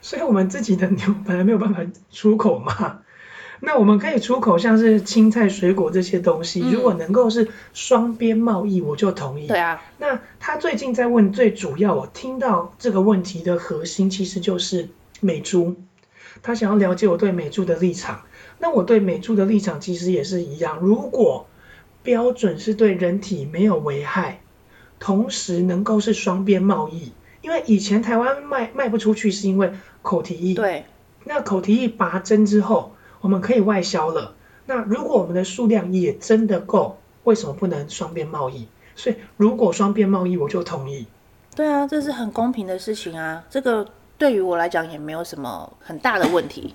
[0.00, 3.00] 所以我们自己的牛本来没有办法出口嘛。
[3.60, 9.46] 那我们可以出口像是青菜、水果这些东西，嗯、如果能够是双边贸易，我就同意。
[9.46, 9.82] 对啊。
[9.98, 14.88] 那他最近在问，最主要我听到这个问题的核心其实就是
[15.20, 15.76] 美猪，
[16.42, 18.22] 他想要了解我对美猪的立场。
[18.58, 21.46] 那我对美猪的立场其实也是一样，如果
[22.02, 24.40] 标准是对人体没有危害，
[24.98, 30.54] 同时能够是双边贸易，因为以前台湾卖卖不出去是因为口蹄疫。
[30.54, 30.84] 对。
[31.24, 34.34] 那口蹄疫拔针之后，我们可以外销了。
[34.66, 38.66] 那如果我们的数量也真的够，为什么不能双边贸易？
[38.96, 41.06] 所以如果双边贸易，我就同意。
[41.54, 43.44] 对啊，这是很公平的事情啊。
[43.48, 43.86] 这个
[44.18, 46.74] 对于我来讲也没有什么很大的问题。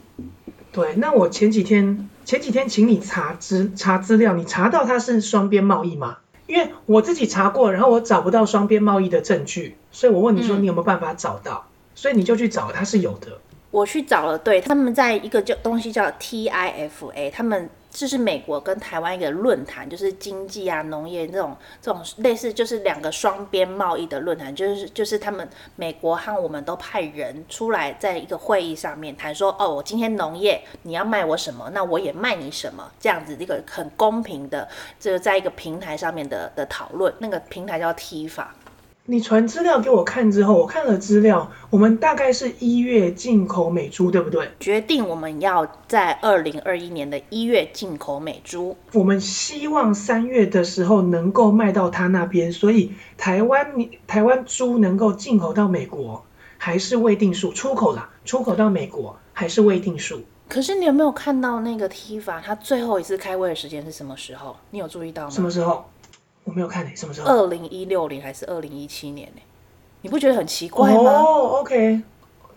[0.77, 6.17] 对，那我前几天前几天请你查资查资料，你查到它是双边贸易吗？
[6.45, 11.65] 因为我自己查过，然后我找不到双边贸易的证据，所以我问你说你有没有办法找到？
[11.65, 13.39] 嗯、所以你就去找，它是有的。
[13.71, 38.53] 我去找了，对，他们在一个叫东西叫 TIFA，他们这是美国跟台湾一个论坛，就是经济啊、农业这种这种类似，就是两个双边贸易的论坛，就是就是他们美国和我们都派人出来，在一个会议上面谈说，哦，我今天农业你要卖我什么，那我也卖你什么，这样子一个很公平的，这个在一个平台上面的的讨论，那个平台叫 T 法。
[39.09, 44.49] 你传资料给我看之后，我看了资料，我们大概是一月进口美猪，对不对？
[44.59, 48.75] 决定我们要在二零二一年的一月进口美猪。
[48.91, 56.25] 我们希望三月的时候能够卖到他那边，所以台湾台湾猪能够进口到美国
[56.57, 60.19] 还是未定数，出口啦，出口到美国还是未定数。
[60.49, 64.55] 可是你有没有看到那个 TIFA 他最后一次开会的时间是什么时候？
[64.71, 65.29] 你有注意到吗？
[65.29, 65.85] 什么时候？
[66.47, 67.27] 我没有看诶、欸，什么时候？
[67.27, 69.41] 二零一六年还是二零一七年呢？
[70.01, 71.11] 你不觉得很奇怪吗？
[71.11, 72.01] 哦、oh,，OK，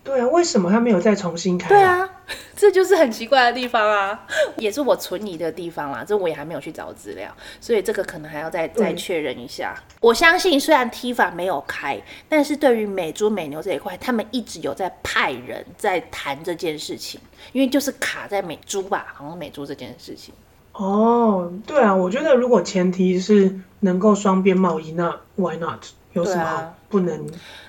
[0.04, 1.68] 对啊，为什么他没有再重新开、啊？
[1.70, 2.10] 对啊，
[2.54, 4.24] 这就是很奇怪的地方啊，
[4.58, 6.04] 也是我存疑的地方啦。
[6.06, 9.74] 这我也还没有去找资料，所以这个可能还要再再确认一下。
[10.00, 17.20] 我相信，虽然 TIFA 没有开，但是对于美猪美牛这一块，他们一直有在派人在谈这件事情，
[17.52, 20.32] 因为就是卡在美猪吧，好像美猪这件事情。
[20.72, 25.84] 哦，对啊，我觉得如果前提是能够双边贸易，那 Why not？
[26.12, 27.24] 有什么不能？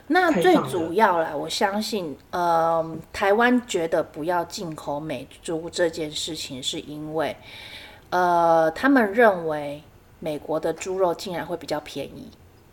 [0.08, 2.84] 那最主要啦，我相信，呃，
[3.14, 7.38] 台湾觉得不要进口美猪这件事情，是因为，
[8.10, 9.84] 呃，他们认为
[10.20, 12.32] 美国的猪肉竟然会比较便宜，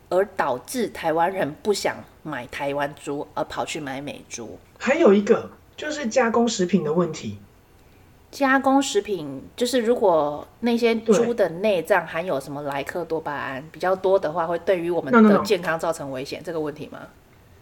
[0.09, 4.57] 而导致台湾人不想买台湾猪，而跑去买美猪。
[4.79, 7.37] 还有一个就是加工食品的问题。
[8.31, 16.99] 加工食品就是，如果那些猪的内脏含有什么莱克多巴胺比较多的话，会对于我们的健康造成危险，这个问题吗？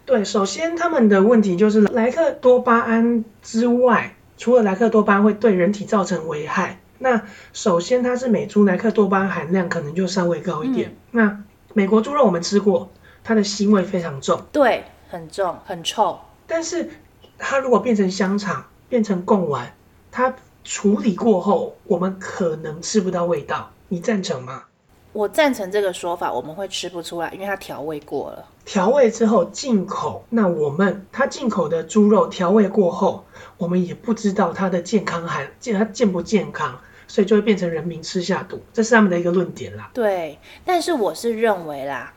[0.04, 10.90] 对，首先他们的问题就是莱克多巴胺之外，除了莱克多巴胺会对人体造成危害，那首先它是美猪莱克多巴胺含量可能就稍微高一点。
[10.90, 12.90] 嗯、那美国猪肉我们吃过，
[13.22, 16.18] 它的腥味非常重，对，很重，很臭。
[16.46, 16.88] 但是
[17.38, 19.74] 它如果变成香肠，变成贡丸，
[20.10, 20.34] 它
[20.68, 24.64] 处理过后，我们可能吃不到味道，你赞成吗？
[25.14, 28.44] 我赞成这个说法，我们会吃不出来，因为它调味过了。
[28.66, 33.24] 调味之后进口，那我们它进口的猪肉调味过后，
[33.56, 39.90] 我们也不知道它的健康含健它健不健康，所以就会变成人民吃下毒，这是他们的一个论点啦。
[39.94, 42.12] 对，但是我是认为啦。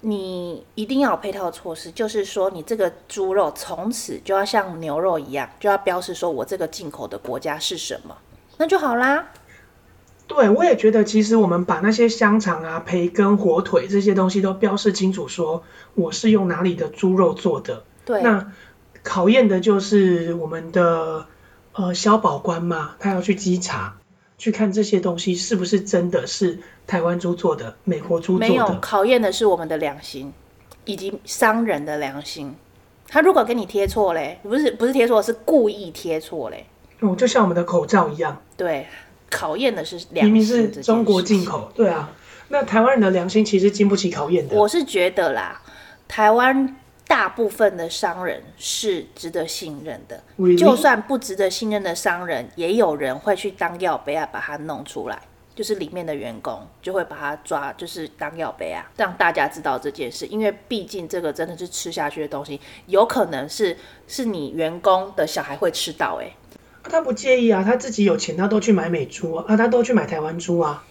[0.00, 8.16] 你一定要有配套措施，就是说，你这个猪肉从此就要像牛肉一样，就要标示说我这个进口的国家是什么，
[8.58, 9.28] 那就好啦。
[10.28, 17.82] 对，我也觉得，其实我们把那些香肠啊、培根、火腿这些东西都标示清楚，说我是用哪里的猪肉做的。
[18.04, 18.22] 对。
[18.22, 18.52] 那
[19.02, 21.26] 考验的就是我们的
[21.72, 23.97] 呃消保官嘛，他要去稽查。
[24.38, 28.48] 去看这些东西是不是真的是台湾猪做的，美国猪做的？
[28.48, 30.32] 没有，考验的是我们的良心，
[30.84, 32.54] 以及商人的良心。
[33.08, 36.64] 他如果给你贴错嘞，不是不是贴错，是故意贴错嘞。
[37.00, 38.40] 哦，就像我们的口罩一样。
[38.56, 38.86] 对，
[39.28, 40.32] 考验的是良心。
[40.32, 42.12] 明明是中国进口，对啊。
[42.48, 44.56] 那台湾人的良心其实经不起考验的。
[44.56, 45.60] 我是觉得啦，
[46.06, 46.76] 台湾。
[47.08, 50.58] 大部分的商人是值得信任的，Really?
[50.58, 55.18] 就算不值得信任的商人，也有人会去当药杯啊，把它弄出来，
[55.56, 60.26] 就是里面的员工就会把它抓，就是当药杯啊，让大家知道这件事。
[60.26, 70.84] 因为毕竟这个真的是吃下去的东西，有可能是是你员工的小孩会吃到，欸，哎，他不介意啊，他自己有钱，他都去买美猪啊，他都去买台湾猪啊。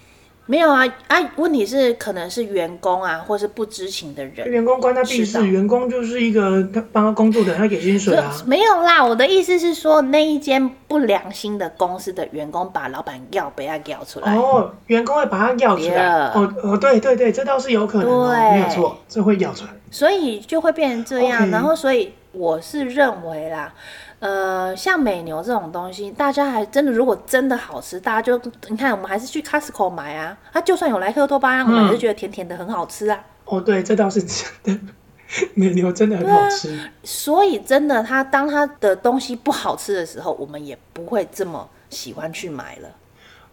[0.47, 1.17] 没有啊啊！
[1.35, 4.47] 问题是可能是员工啊，或是不知情的人。
[4.49, 8.33] 员工关他屁事，员工就是一个他帮他工作的人，他给薪水啊。
[8.45, 14.33] 没有啦，我的意思是说，那一间不良心的公司的员工把老板要被他要出来。
[14.35, 16.07] 哦，员工会把他要出来。
[16.33, 19.71] 哦哦，对对对，这倒是有可能哦，对没有错，这会要出来。
[19.91, 23.73] 所以就会变成这样.然后所以我是认为啦。
[24.19, 28.35] 呃，像美牛这种东西，大家还真的，如果真的好吃，大家就
[28.67, 30.35] 你看，我们还是去 Costco 买啊。
[30.51, 33.23] 它就算有莱克多巴胺，我们还是觉得甜甜的，很好吃啊。
[33.45, 34.93] 哦，对，这倒是真的，
[35.53, 36.75] 美牛真的很好吃。
[36.79, 42.89] 啊、所以真的，它当它的东西不好吃的时候，我们也不会这么喜欢去买了。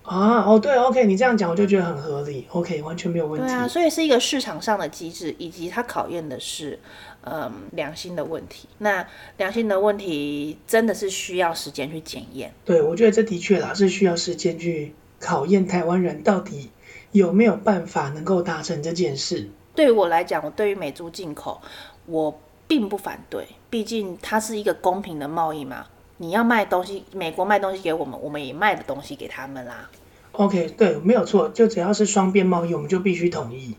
[0.04, 3.46] 啊，哦，对，OK，你这样讲我就觉得很合理，OK，完全没有问题。
[3.46, 6.78] 对啊，所以是一个市场上的机制，以及它考验的是。
[7.26, 8.68] 嗯，良心的问题。
[8.78, 9.06] 那
[9.38, 12.52] 良心的问题真的是需要时间去检验。
[12.64, 16.70] 对，我觉得这的确啦，是需要时间去考验台湾人到底
[17.12, 19.48] 有没有办法能够达成这件事。
[19.74, 21.60] 对于我来讲，我对于美猪进口，
[22.06, 25.86] 我并不反对，毕竟它是一个公平的贸易嘛。
[26.18, 29.90] 你要卖东西，美国卖东西给我们，我们也卖的东西给他们啦。
[30.32, 33.74] OK，对，没有错，就只要是双边贸易，我们就必须统一。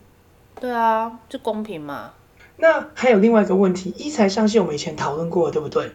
[0.60, 2.12] 对啊，就公平嘛。
[2.56, 5.92] 那还有另外一个问题，一材上线我们以前讨论过，对不对？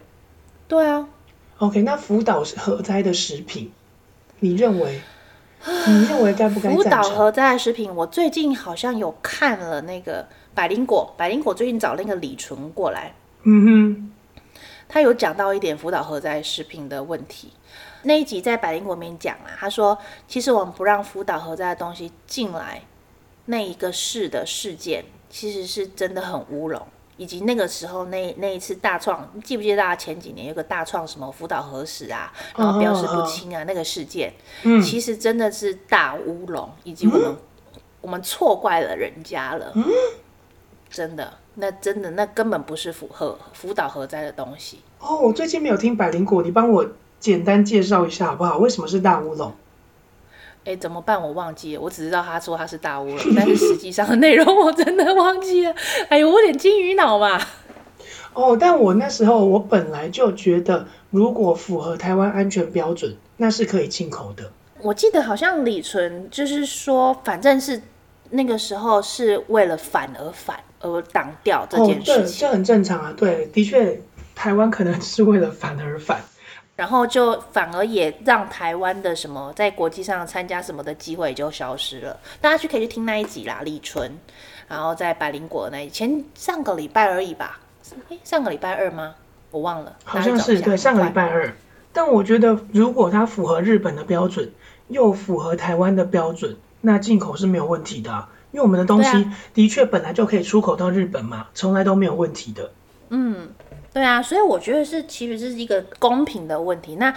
[0.68, 1.08] 对啊。
[1.58, 3.72] OK，那福岛核灾的食品，
[4.40, 5.00] 你认为？
[5.86, 6.72] 你认为该不该？
[6.72, 14.12] 福岛核灾的食品，我最近好像有看了那个百灵果，百灵果最近找那个李纯过来，嗯哼，
[14.88, 17.52] 他有讲到一点福岛核灾食品的问题。
[18.02, 19.96] 那一集在百灵果里面讲啊，他说
[20.26, 22.82] 其实我们不让福岛核灾的东西进来，
[23.44, 25.04] 那一个市的事件。
[25.32, 34.30] 其实是真的很乌龙，以及那个时候那那一次大创，记不记得大家前几年有个大创什么福岛核食啊，然后表示不清啊，那个事件，
[34.62, 37.36] 嗯，其实真的是大乌龙，以及我们、嗯、
[38.02, 39.82] 我们错怪了人家了，嗯，
[40.90, 44.80] 真的，那真的那根本不是福核福岛核灾的东西。
[44.98, 46.86] 哦，我最近没有听百灵果，你帮我
[47.18, 48.58] 简单介绍一下好不好？
[48.58, 49.50] 为什么是大乌龙？
[50.64, 51.20] 哎，怎么办？
[51.20, 55.74] 我忘记了，我只知道他说他是大乌龙，但是实际上的内容我真的忘记了。
[56.08, 57.40] 哎呦，我有点金鱼脑嘛。
[58.32, 64.52] 哦，但我那时候我本来就觉得，如果符合台湾安全标准，那是可以进口的。
[64.80, 67.82] 我记得好像李纯就是说，反正是
[68.30, 72.14] 那个时候是为了反而反而挡掉这件事情。
[72.14, 73.14] 哦，对，这很正常啊。
[73.16, 74.00] 对，的确，
[74.34, 76.20] 台湾可能是为了反而反。
[76.82, 82.18] 然后就反而也让台湾的什么在国际上参加什么的机会也就消失了。
[82.40, 84.10] 大家去可以去听那一集啦，立春，
[84.66, 87.60] 然后在百灵果那前上个礼拜而已吧？
[88.08, 89.14] 诶，上个礼拜二吗？
[89.52, 91.54] 我忘了，好像是对上个礼拜二。
[91.92, 94.50] 但我觉得如果它符合日本的标准，
[94.88, 102.72] 又符合台湾的标准，那进口是没有问题的啊，因为我们的东西的确本来就可以出口到日本嘛，从来都没有问题的。
[103.10, 103.50] 嗯。
[103.92, 106.96] 对啊，所以我觉得是其实是一个公平的问题。
[106.96, 107.10] 那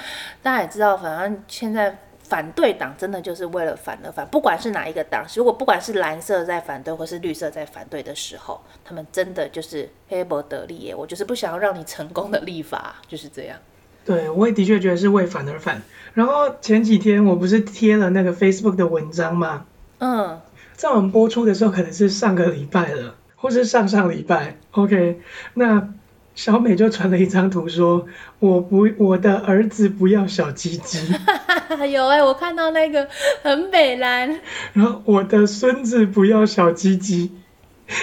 [0.44, 10.94] 大家也知道，反正现在反对党真的就是为了反而反，不管是哪一个党，如果不管是蓝色在反对或是绿色在反对的时候，他们真的就是黑不得利耶。
[10.94, 13.58] 我就是不想要让你成功的立法，就是这样。
[14.04, 15.82] 对，我也的确觉得是为反而反。
[16.14, 19.66] 然后前几天我不是贴了那个 Facebook 的文章吗？
[20.00, 20.42] 嗯，
[20.74, 24.58] 在我们播出的时候可能是上个礼拜了，或是上上礼拜。
[24.72, 25.22] OK，
[25.54, 25.94] 那。
[26.36, 28.08] 小美就传了一张图，说
[28.40, 31.00] ：“我不，我的儿子不要小鸡鸡。
[31.92, 33.08] ”有哎、欸，我看到那个
[33.42, 34.42] 很美蓝。
[34.74, 37.32] 然后我的孙子不要小鸡鸡，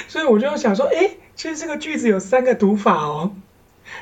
[0.09, 3.33] 所以我就想说，哎、欸，其实这个句子有三个读法哦。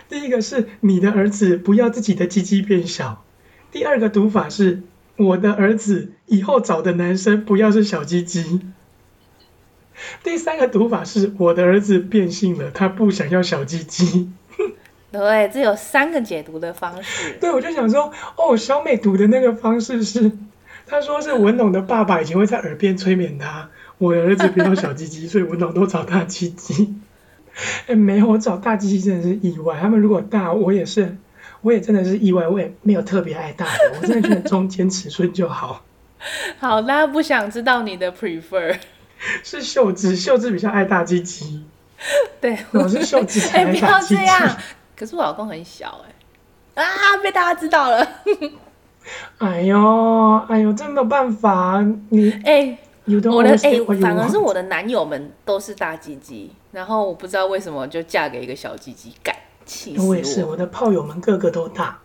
[0.08, 3.24] 第一个是你的儿子不要自己的鸡鸡变小，
[3.72, 4.82] 第二个读法是
[5.16, 8.60] 我的儿子以后找的男生不要是小鸡鸡。
[10.22, 14.30] 第三个读法是我的儿子变性了，他不想要小鸡鸡。
[15.12, 17.36] 对，这有三个解读的方式。
[17.40, 20.30] 对，我就想说，哦，小美读的那个方式是，
[20.86, 26.94] 他说是文龙的爸爸以前会在耳边催眠他，我的儿子不要小鸡鸡，所以文龙都找大鸡鸡。
[27.88, 29.76] 哎，没有，我找大鸡鸡真的是意外。
[29.80, 31.16] 他们如果大，我也是，
[31.62, 35.84] 我也真的是意外，我也没有特别爱大的，我真的觉得中间尺寸就好。
[36.60, 38.76] 好，大家不想知道你的 prefer。
[39.44, 41.64] 是秀智，秀智比较爱大鸡鸡。
[42.40, 43.56] 对，我是秀智 大鸡鸡。
[43.56, 44.56] 哎，不要这样。
[44.96, 46.00] 可是我老公很小
[46.74, 48.06] 哎，啊，被大家知道了。
[49.38, 60.08] 哎呦，哎呦，真没有办法，你哎，我的哎，反而是我的男友们都是大鸡鸡，然后我不知道为什么就嫁给一个小鸡鸡，干，气死我。
[60.08, 61.98] 我也是，我的炮友们个个都大。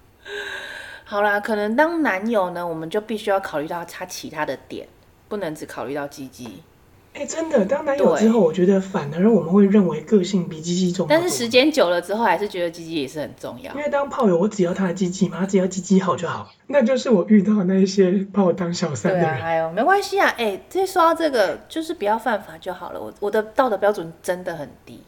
[1.03, 4.87] 好啦，可能当男友呢，我们就必须要考虑到他其他的点。
[5.27, 6.61] 不能只考虑到鸡鸡。
[7.17, 11.09] 哎，真的，当男友之后，我觉得反而我们会认为个性比鸡鸡重要。
[11.09, 13.73] 但是时间久了之后，还是觉得鸡鸡也是很重要。
[13.73, 16.51] 因为当炮友，我只要他的鸡鸡嘛，他只要鸡鸡好就好。
[16.67, 19.27] 那就是我遇到那些把我当小三的人。
[19.27, 22.99] 对啊，哎呦没关系啊，哎，这说到这个，就是不要犯法就好了。
[22.99, 24.99] 我我的道德标准真的很低。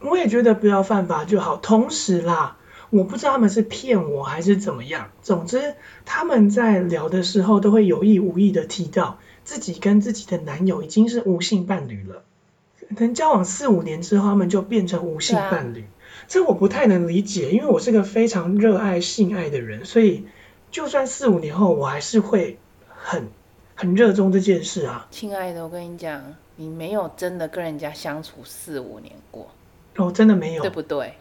[0.00, 1.56] 我也觉得不要犯法就好。
[1.56, 2.56] 同时啦，
[2.90, 5.10] 我不知道他们是骗我还是怎么样。
[5.22, 5.74] 总之，
[6.04, 9.18] 他们在聊的时候都会有意无意的提到。
[9.44, 12.22] 自己跟自己的男友已经是无性伴侣了，
[12.96, 15.86] 可能交往四五年之后，他们就变成无性伴侣，啊、
[16.28, 20.26] 这我不太能理解，因为我是个非常热爱性爱的人，所以
[20.70, 23.28] 就算四五年后，我还是会很
[23.74, 25.06] 很热衷这件事啊。
[25.10, 29.48] 亲爱的，我跟你讲，你没有真的跟人家相处四五年过，
[29.96, 31.14] 哦，真的没有，对不对？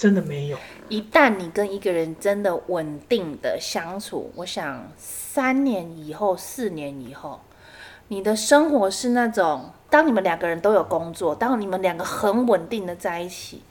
[0.00, 0.56] 真的没有。
[0.88, 7.38] 一旦你跟一个人真的稳定的相处，我想三年以后、四年以后，
[8.08, 13.62] 你的生活是那种，当你们两个人都有工作，当你们两个很稳定的在一起，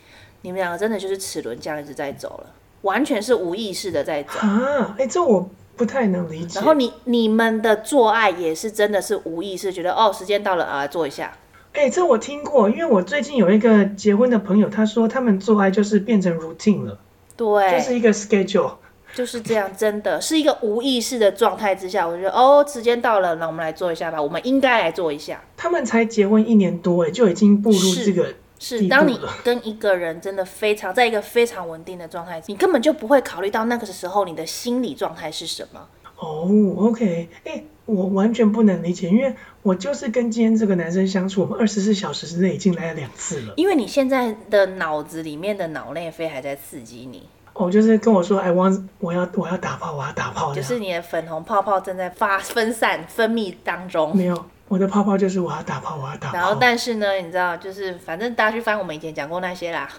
[0.44, 2.54] 你们两个真的就是齿轮这样一直在走了，
[2.84, 4.96] 完全是无意识的在走啊！
[5.00, 6.60] 哎，这我不太能理解。
[6.60, 11.34] 然后你你们的做爱也是真的是无意识，觉得哦，时间到了啊，做一下。
[11.74, 17.00] 哎、欸，这我听过，因为我最近有一个结婚的朋友，他说他们做爱就是变成 routine 了，
[17.38, 18.74] 对，就是一个 schedule，
[19.14, 25.42] 就是这样，真的是一个无意识的状态之下，我觉得哦，时间到了，那我们来做一下吧，我们应该来做一下。
[25.56, 35.88] 他们才结婚一年多，哎，就已经步入这个是，是当你跟一个人真的非常在一个非常稳定的状态，你根本就不会考虑到那个时候你的心理状态是什么。
[36.18, 39.34] 哦，OK，哎、欸，我完全不能理解，因为
[39.64, 43.54] 我就是跟今天这个男生相处，我们二十四小时之内已经来了两次了。
[43.58, 47.28] 因为你现在的脑子里面的脑内啡还在刺激你。
[47.54, 50.54] 哦，就是跟我说，I want，我要我要打炮，我要打炮。
[50.54, 54.16] 就是你的粉红泡泡正在发分散分泌当中。
[54.16, 56.38] 没有，我的泡泡就是我要打泡，我要打炮。
[56.38, 59.90] 然后，但是呢，你知道，就是反正大家去翻我们以前讲过那些啦。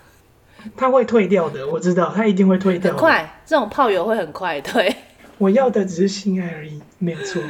[0.76, 2.92] 他会退掉的，我知道，他一定会退掉。
[2.92, 4.94] 很快，这种泡友会很快退。
[5.36, 7.42] 我要的只是性爱而已，没有错。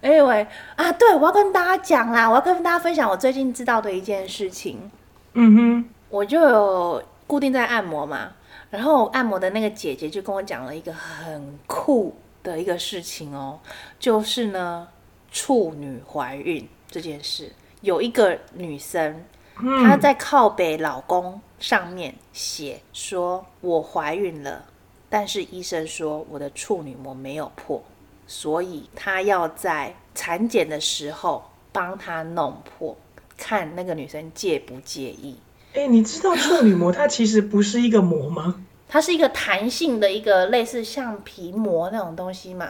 [0.00, 4.90] 哎喂啊，对，我要跟大家讲啦，我要跟大家分享我最近知道的一件事情。
[5.32, 8.32] 嗯哼，我就有固定在按摩嘛，
[8.70, 13.58] 然后按摩的那个姐姐就跟我讲了一个很酷的一个事情哦，
[13.98, 14.86] 就是呢，
[15.30, 19.24] 处女怀孕这件事，有一个女生，
[19.60, 24.64] 嗯、她在靠北老公上面写说，我怀孕了。
[25.08, 27.82] 但是医生说我的处女膜没有破，
[28.26, 32.96] 所以他要在产检的时候帮他弄破，
[33.36, 35.38] 看那个女生介不介意。
[35.74, 38.62] 哎、欸，你知道处女膜它其实不是一个膜吗？
[38.88, 42.68] 它是一个弹性的一个类似橡皮膜那种东西嘛，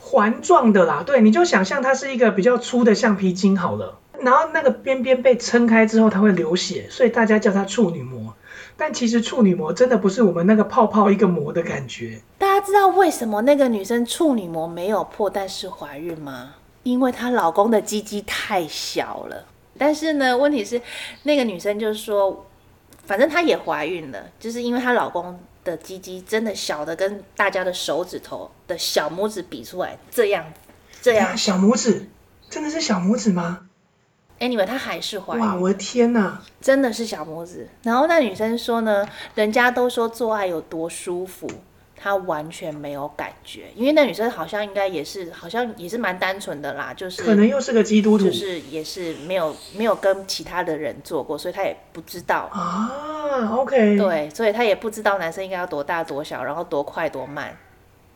[0.00, 1.04] 环状的啦。
[1.06, 8.34] 对，你就想象它是一个比较粗的橡皮筋好了，然后那个边边被撑开之后它会流血，所以大家叫它处女膜。
[8.80, 12.20] 但其实处女膜真的不是我们那个泡泡一个膜的感觉。
[12.38, 16.54] 大家知道为什么那个女生处女膜没有破，但是怀孕吗？
[16.84, 19.44] 因为她老公的鸡鸡太小了。
[19.76, 20.80] 但是呢，问题是
[21.24, 22.46] 那个女生就是说，
[23.04, 30.44] 反正她也怀孕了，就是因为她老公的鸡鸡真的小的跟大家的手指头的小拇指比出来这样，
[31.02, 31.36] 这样。
[31.36, 32.08] 小拇指
[32.48, 33.67] 真的是小拇指吗
[34.40, 35.40] ？Anyway，她还是怀孕。
[35.40, 36.40] 哇，我的天哪！
[36.60, 37.68] 真的是小拇指。
[37.82, 41.48] 然后那女生说呢，人家都说做爱有多舒服，
[41.96, 43.66] 她完全没有感觉。
[43.74, 53.54] 因为那女生好像应该也是，好像也是蛮单纯的啦，就是可能又是个基督徒，就是也是没有没有跟其他的人做过，所以她也不知道啊。
[53.56, 57.56] OK，对，所以她也不知道男生应该要多大多小，然后多快多慢，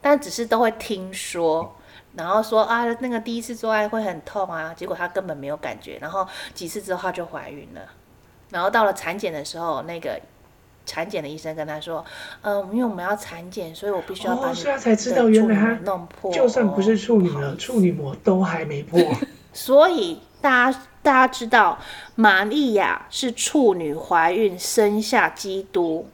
[0.00, 1.76] 但只是都会听说。
[2.14, 5.98] 然后说啊，那个第一次做爱会很痛啊，结果她根本没有感觉。
[6.00, 7.80] 然后几次之后她就怀孕了。
[8.50, 10.20] 然后到了产检的时候，那个
[10.84, 12.04] 产检的医生跟她说，
[12.42, 16.30] 嗯、呃，因为我们要产检，所以我必须要把你的处女膜弄破。
[16.32, 19.00] 就算不是处女了，处女膜都还没破。
[19.54, 21.78] 所以大家大家知道，
[22.14, 26.06] 玛利亚是处女怀孕生下基督。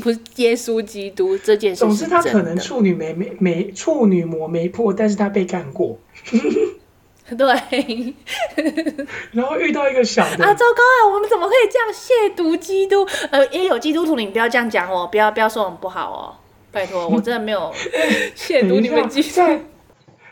[0.00, 5.98] 不是耶稣基督这件事，总之他可能处女没没没处女膜没破，但是他被干过。
[7.36, 8.14] 对，
[9.32, 11.12] 然后遇到一个小的啊，糟糕啊！
[11.12, 13.04] 我们怎么可以这样亵渎基督？
[13.30, 16.38] 呃，也有基督徒，你不要这样讲哦，不要不要说我们不好哦，
[16.70, 17.74] 拜托， 我真的没有
[18.36, 19.28] 亵渎你们基督。
[19.30, 19.60] 在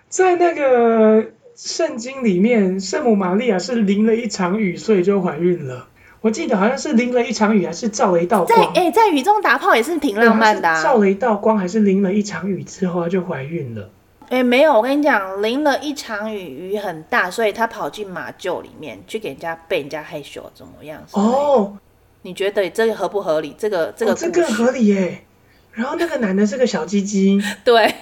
[0.08, 5.88] 在那个圣经里面，圣母玛利亚是淋了一场雨，所以就怀孕了。
[6.24, 8.58] 我记得好像是淋了一场雨，还是照了一道光。
[8.58, 10.82] 在哎、欸，在雨中打炮也是挺浪漫的、啊。
[10.82, 13.90] 照了一道光，还是淋了一场雨之后就怀孕了。
[14.30, 20.98] 哎，没有，我跟你讲，淋了一场雨，雨很大，所以他跑进马厩里面去给人家被人家害羞，怎么样？
[21.12, 21.76] 哦，
[22.22, 23.54] 你觉得这个合不合理？
[23.58, 25.24] 这个这个、哦、这更合理耶。
[25.72, 27.92] 然后那个男的是个小鸡鸡， 对。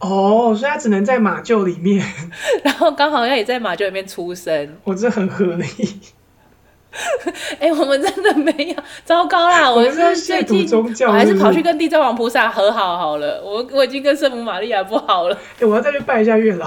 [0.00, 2.04] 哦，所以他只能在马厩里面，
[2.64, 4.76] 然后刚好他也在马厩里面出生。
[4.82, 5.64] 我、哦、这很合理。
[7.58, 9.68] 哎、欸，我们真的没有，糟糕啦！
[9.70, 10.00] 我们是
[10.32, 13.42] 亵渎宗教，我还是跑去跟地藏王菩萨和好好了。
[13.44, 15.34] 我我已经跟圣母玛利亚不好了。
[15.34, 16.66] 哎、欸，我要再去拜一下月老，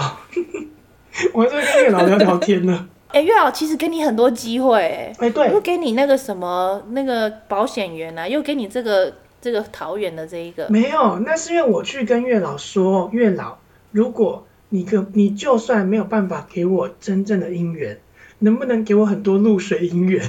[1.32, 2.86] 我要再跟月老聊聊天了。
[3.08, 9.10] 哎、欸，月老其实给你很多机会、欸，哎、欸，对，又给你那个什么那个保险员啊，又给你这个
[9.40, 10.66] 这个桃园的这一个。
[10.68, 13.56] 没有，那是因为我去跟月老说，月老，
[13.92, 17.98] 如果你可你就算没有办法给我真正的姻缘。
[18.40, 20.28] 能不能给我很多露水姻缘？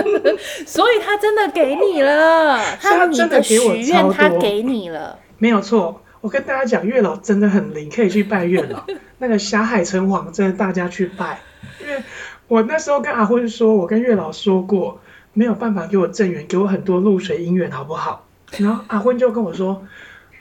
[0.66, 6.02] 所以他真的给你了， 他真的给我超多，他给你了，没有错。
[6.20, 8.84] 我跟大家讲，月老真的很灵，可以去拜月老。
[9.18, 11.40] 那个霞海城隍，真的大家去拜。
[11.80, 12.02] 因为
[12.46, 15.00] 我那时候跟阿昏说，我跟月老说过，
[15.32, 18.26] 没有办法给我正缘，给我很多露水姻缘，好不好？
[18.58, 19.86] 然后阿昏就跟我说，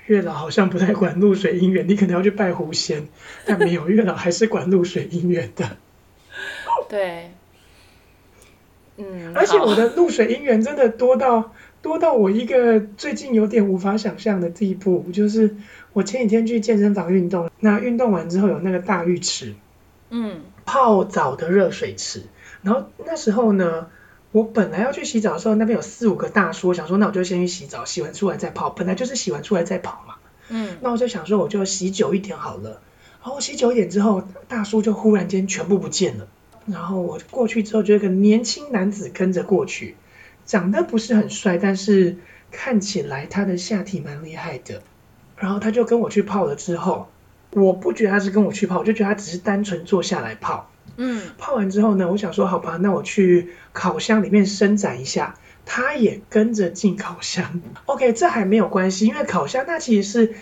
[0.07, 3.07] 月老好像不太管露水姻缘，你可能要去拜狐仙。
[3.45, 5.77] 但没有，月老还是管露水姻缘的。
[6.89, 7.31] 对，
[8.97, 15.55] 嗯，而且我的露水姻缘真的多到多到我一个最近有点无法想象的地步，就是
[15.93, 19.53] 我前几天去健身房运动，那运动完之后有那个大浴池，
[20.09, 22.23] 嗯，泡澡的热水池，
[22.63, 23.87] 然后那时候呢，
[24.31, 30.15] 我本来要去洗澡的时候，那边有四五个大叔，我想说那我就先去洗澡，洗完出来再泡，本来就是洗完出来再泡嘛，
[30.49, 32.81] 嗯，那我就想说我就洗久一点好了，
[33.23, 36.27] 然后洗久一点之后，大叔就忽然间全部不见了。
[36.71, 39.95] 然后我过去之后，就有个年轻男子跟着过去，
[40.45, 42.17] 长得不是很帅，但是
[42.51, 44.81] 看起来他的下体蛮厉害的。
[45.37, 47.09] 然后他就跟我去泡了之后，
[47.53, 50.69] 我不觉得他是跟我去泡，我就觉得他只是单纯坐下来泡。
[50.97, 57.61] 嗯，泡完之后呢，我想说好吧，那我去烤箱里面伸展一下，他也跟着进烤箱。
[57.85, 60.33] OK，这还没有关系，因为烤箱那其实是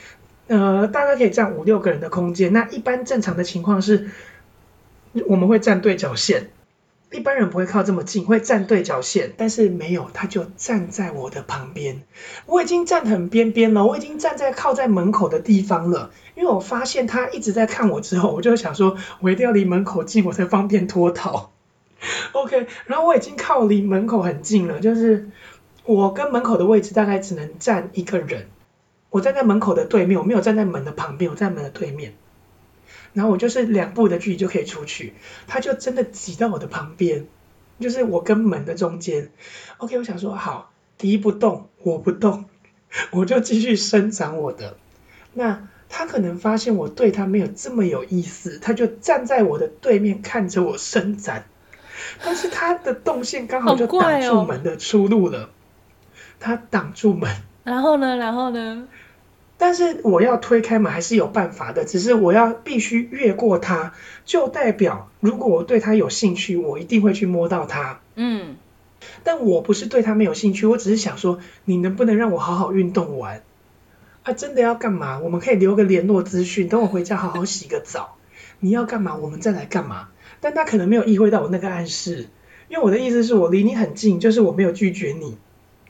[0.47, 2.51] 呃大概可以占五六个人的空间。
[2.51, 4.09] 那一般正常的情况是。
[5.27, 6.49] 我们会站对角线，
[7.11, 12.01] 一般人不会靠这么近，会站对角线，但是没有，他就站在我的旁边。
[12.45, 21.51] 我已经站很边边了，我已经站在靠在门口的地方了，因为我发现他一直在看我之后，我就想说，我一定要离门口近，我才方便脱逃。
[22.33, 25.29] OK，然后我已经靠离门口很近了，就是
[25.85, 28.47] 我跟门口的位置大概只能站一个人，
[29.09, 32.13] 我站在门口的对面，我没有站在门的旁边，我在门的对面。
[33.17, 35.15] 然后我就是两步的距离就可以出去，
[35.47, 37.25] 他就真的挤到我的旁边，
[37.79, 39.31] 就是我跟门的中间。
[39.77, 42.45] OK，我想说好，敌不动我不动，
[43.09, 44.77] 我就继续伸展我的。
[45.33, 51.45] 那他可能发现我对他没有这么有意思，他就站在我的对面看着我伸展，
[52.23, 55.49] 但是他的动线刚好就挡住门的出路了，
[56.39, 57.35] 他挡住门。
[57.63, 58.15] 然后呢？
[58.15, 58.87] 然后呢？
[59.59, 63.93] 但是我要推开门还是有办法的，只是我要必须越过它，
[64.23, 67.99] 就代表如果我对它有兴趣，我一定会去摸到它。
[68.15, 68.57] 嗯，
[69.23, 73.41] 但我不是对它没有兴趣，我只是想说，你能不能让我好好运动完？
[74.23, 75.19] 啊，真的要干嘛？
[75.19, 78.17] 我们可以留个联络资讯，等我回家好好洗个澡。
[78.59, 79.15] 你要干嘛？
[79.15, 80.09] 我们再来干嘛？
[80.39, 82.27] 但他可能没有意会到我那个暗示，
[82.69, 85.37] 因为我的意思是我离你很近，就是我没有拒绝你，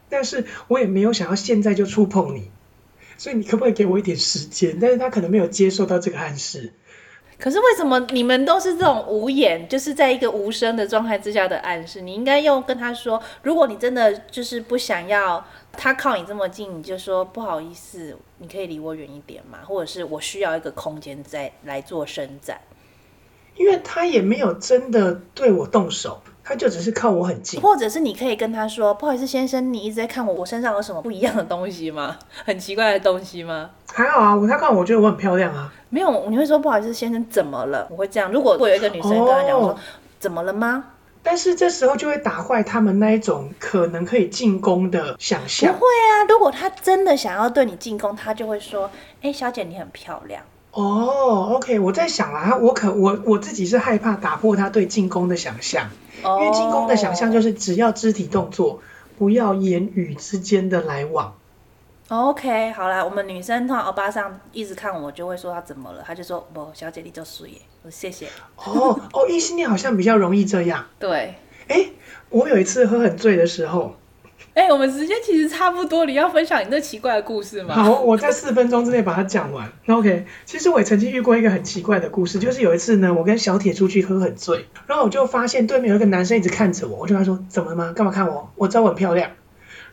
[0.08, 2.50] 但是我也没有想要现在就触碰你。
[3.18, 4.78] 所以你可不可以给我一点时间？
[4.80, 6.74] 但是他可能没有接受到这个暗示。
[7.40, 12.02] 可是为什么你们都是这种无言，就是在一个无声的状态之下的暗示？
[12.02, 22.60] 你应该用跟他说，如果你真的就是不想要他靠你这么近，你就说不好意思，你可以离我远一点嘛，或者是我需要一个空间再来做伸展。
[23.56, 26.24] 因为他也没有真的对我动手。
[26.48, 32.18] 他就只是靠我很近，或者是你可以跟他说：“不好意思，先生，你一直在看我，我身上有什么不一样的东西吗？
[32.46, 35.74] 很奇怪的东西吗？”还好啊，我他看我，觉得我很漂亮啊。
[35.90, 37.86] 没有，你会说不好意思，先生，怎么了？
[37.92, 38.32] 我会这样。
[38.32, 39.78] 如果如果有一个女生跟他讲说：“哦、
[40.20, 40.86] 怎么了吗？”
[41.22, 45.74] 但是这时候就会打坏他们那一种可能可以进攻的想象。
[45.74, 48.90] 不会啊，如果他真的想要对你进攻，他就会说
[49.22, 50.42] ：“哎，小姐，你很漂亮。”
[50.72, 55.90] 哦，OK，我在想啊，我可我我自己是害怕打破他对进攻的想象。
[56.24, 58.82] 因为进攻的想象就是只要肢体动作，
[59.18, 61.36] 不要言语之间的来往。
[62.10, 68.28] OK，好啦，我们女生通常欧巴桑一直看我，就会说她怎么了，她就说不，小姐你就输耶，我谢谢。
[68.56, 70.86] 哦哦，异性恋好像比较容易这样。
[71.00, 71.36] 对，
[71.68, 71.90] 哎，
[72.30, 73.96] 我有一次喝很醉的时候，
[74.58, 77.76] 哎、我们时间其实差不多，你要分享你这奇怪的故事吗？
[77.76, 79.72] 好，我在四分钟之内把它讲完。
[79.86, 87.94] OK，其实我也曾经遇过一个很奇怪的故事，就是有一次呢，我跟小铁出去喝很醉，然后我就发现对面有一个男生一直看着我，我就跟他说：“怎么了吗？
[87.96, 88.52] 干嘛看我？
[88.56, 89.30] 我知道我很漂亮。”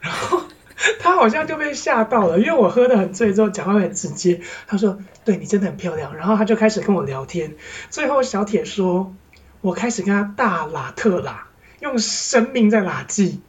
[0.01, 0.41] 然后
[0.99, 4.41] 他好像就被吓到了，因为我喝得很醉之后讲话很直接。
[4.67, 7.55] 他说：“对，你真的很漂亮。”然后他就开始跟我聊天。
[7.91, 9.15] 最后小铁说
[9.61, 11.35] ：“我开始跟他大喇特喇，
[11.81, 13.43] 用生命在喇记。”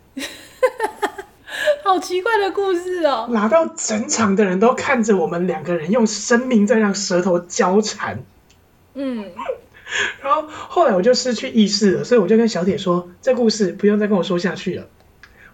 [1.84, 3.28] 好奇怪的故事哦！
[3.32, 8.24] 拿到整场的人都看着我们两个人用生命在让舌头交缠。
[8.94, 9.26] 嗯，
[10.22, 14.88] 然后后来我就失去意识了，所以我就跟小铁说：“这故事不用再跟我说下去了。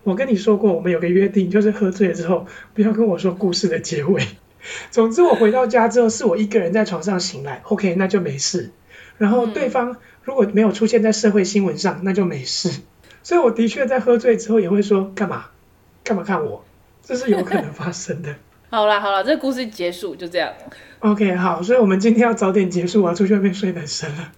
[0.03, 4.26] 我跟你说过，我们有个约定，就是喝醉了之后不要跟我说故事的结尾。
[4.89, 8.72] 总之，我回到家之后是我一个人在床上醒来，OK，那就没事。
[9.18, 12.82] 然后对方如果没有出现在社会新闻上，那就没事。
[13.24, 15.45] 所以我的确在喝醉之后也会说干嘛？”
[16.03, 16.63] 干嘛看我？
[17.03, 18.34] 这是有可能发生的。
[18.69, 20.51] 好啦好啦，这个故事结束就这样。
[20.99, 24.32] OK，好，所以我们今天要早点结束，我要出去外面睡男生了。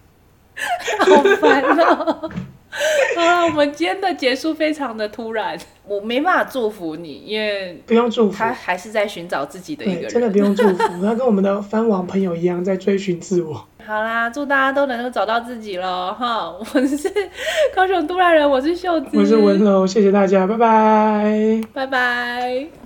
[1.00, 2.30] 好烦哦。
[3.16, 13.64] 好了，我们今天的结束非常的突然，我没办法祝福你，因为不用祝福，他还是在寻找自己的一个人，真的不用祝福，他跟我们的番王朋友一样在追寻自我。
[13.86, 16.52] 好啦，祝大家都能够找到自己喽哈！
[16.74, 17.08] 我是
[17.74, 22.83] 高雄都兰人，我是秀子，我是文柔，谢谢大家，拜拜，拜拜。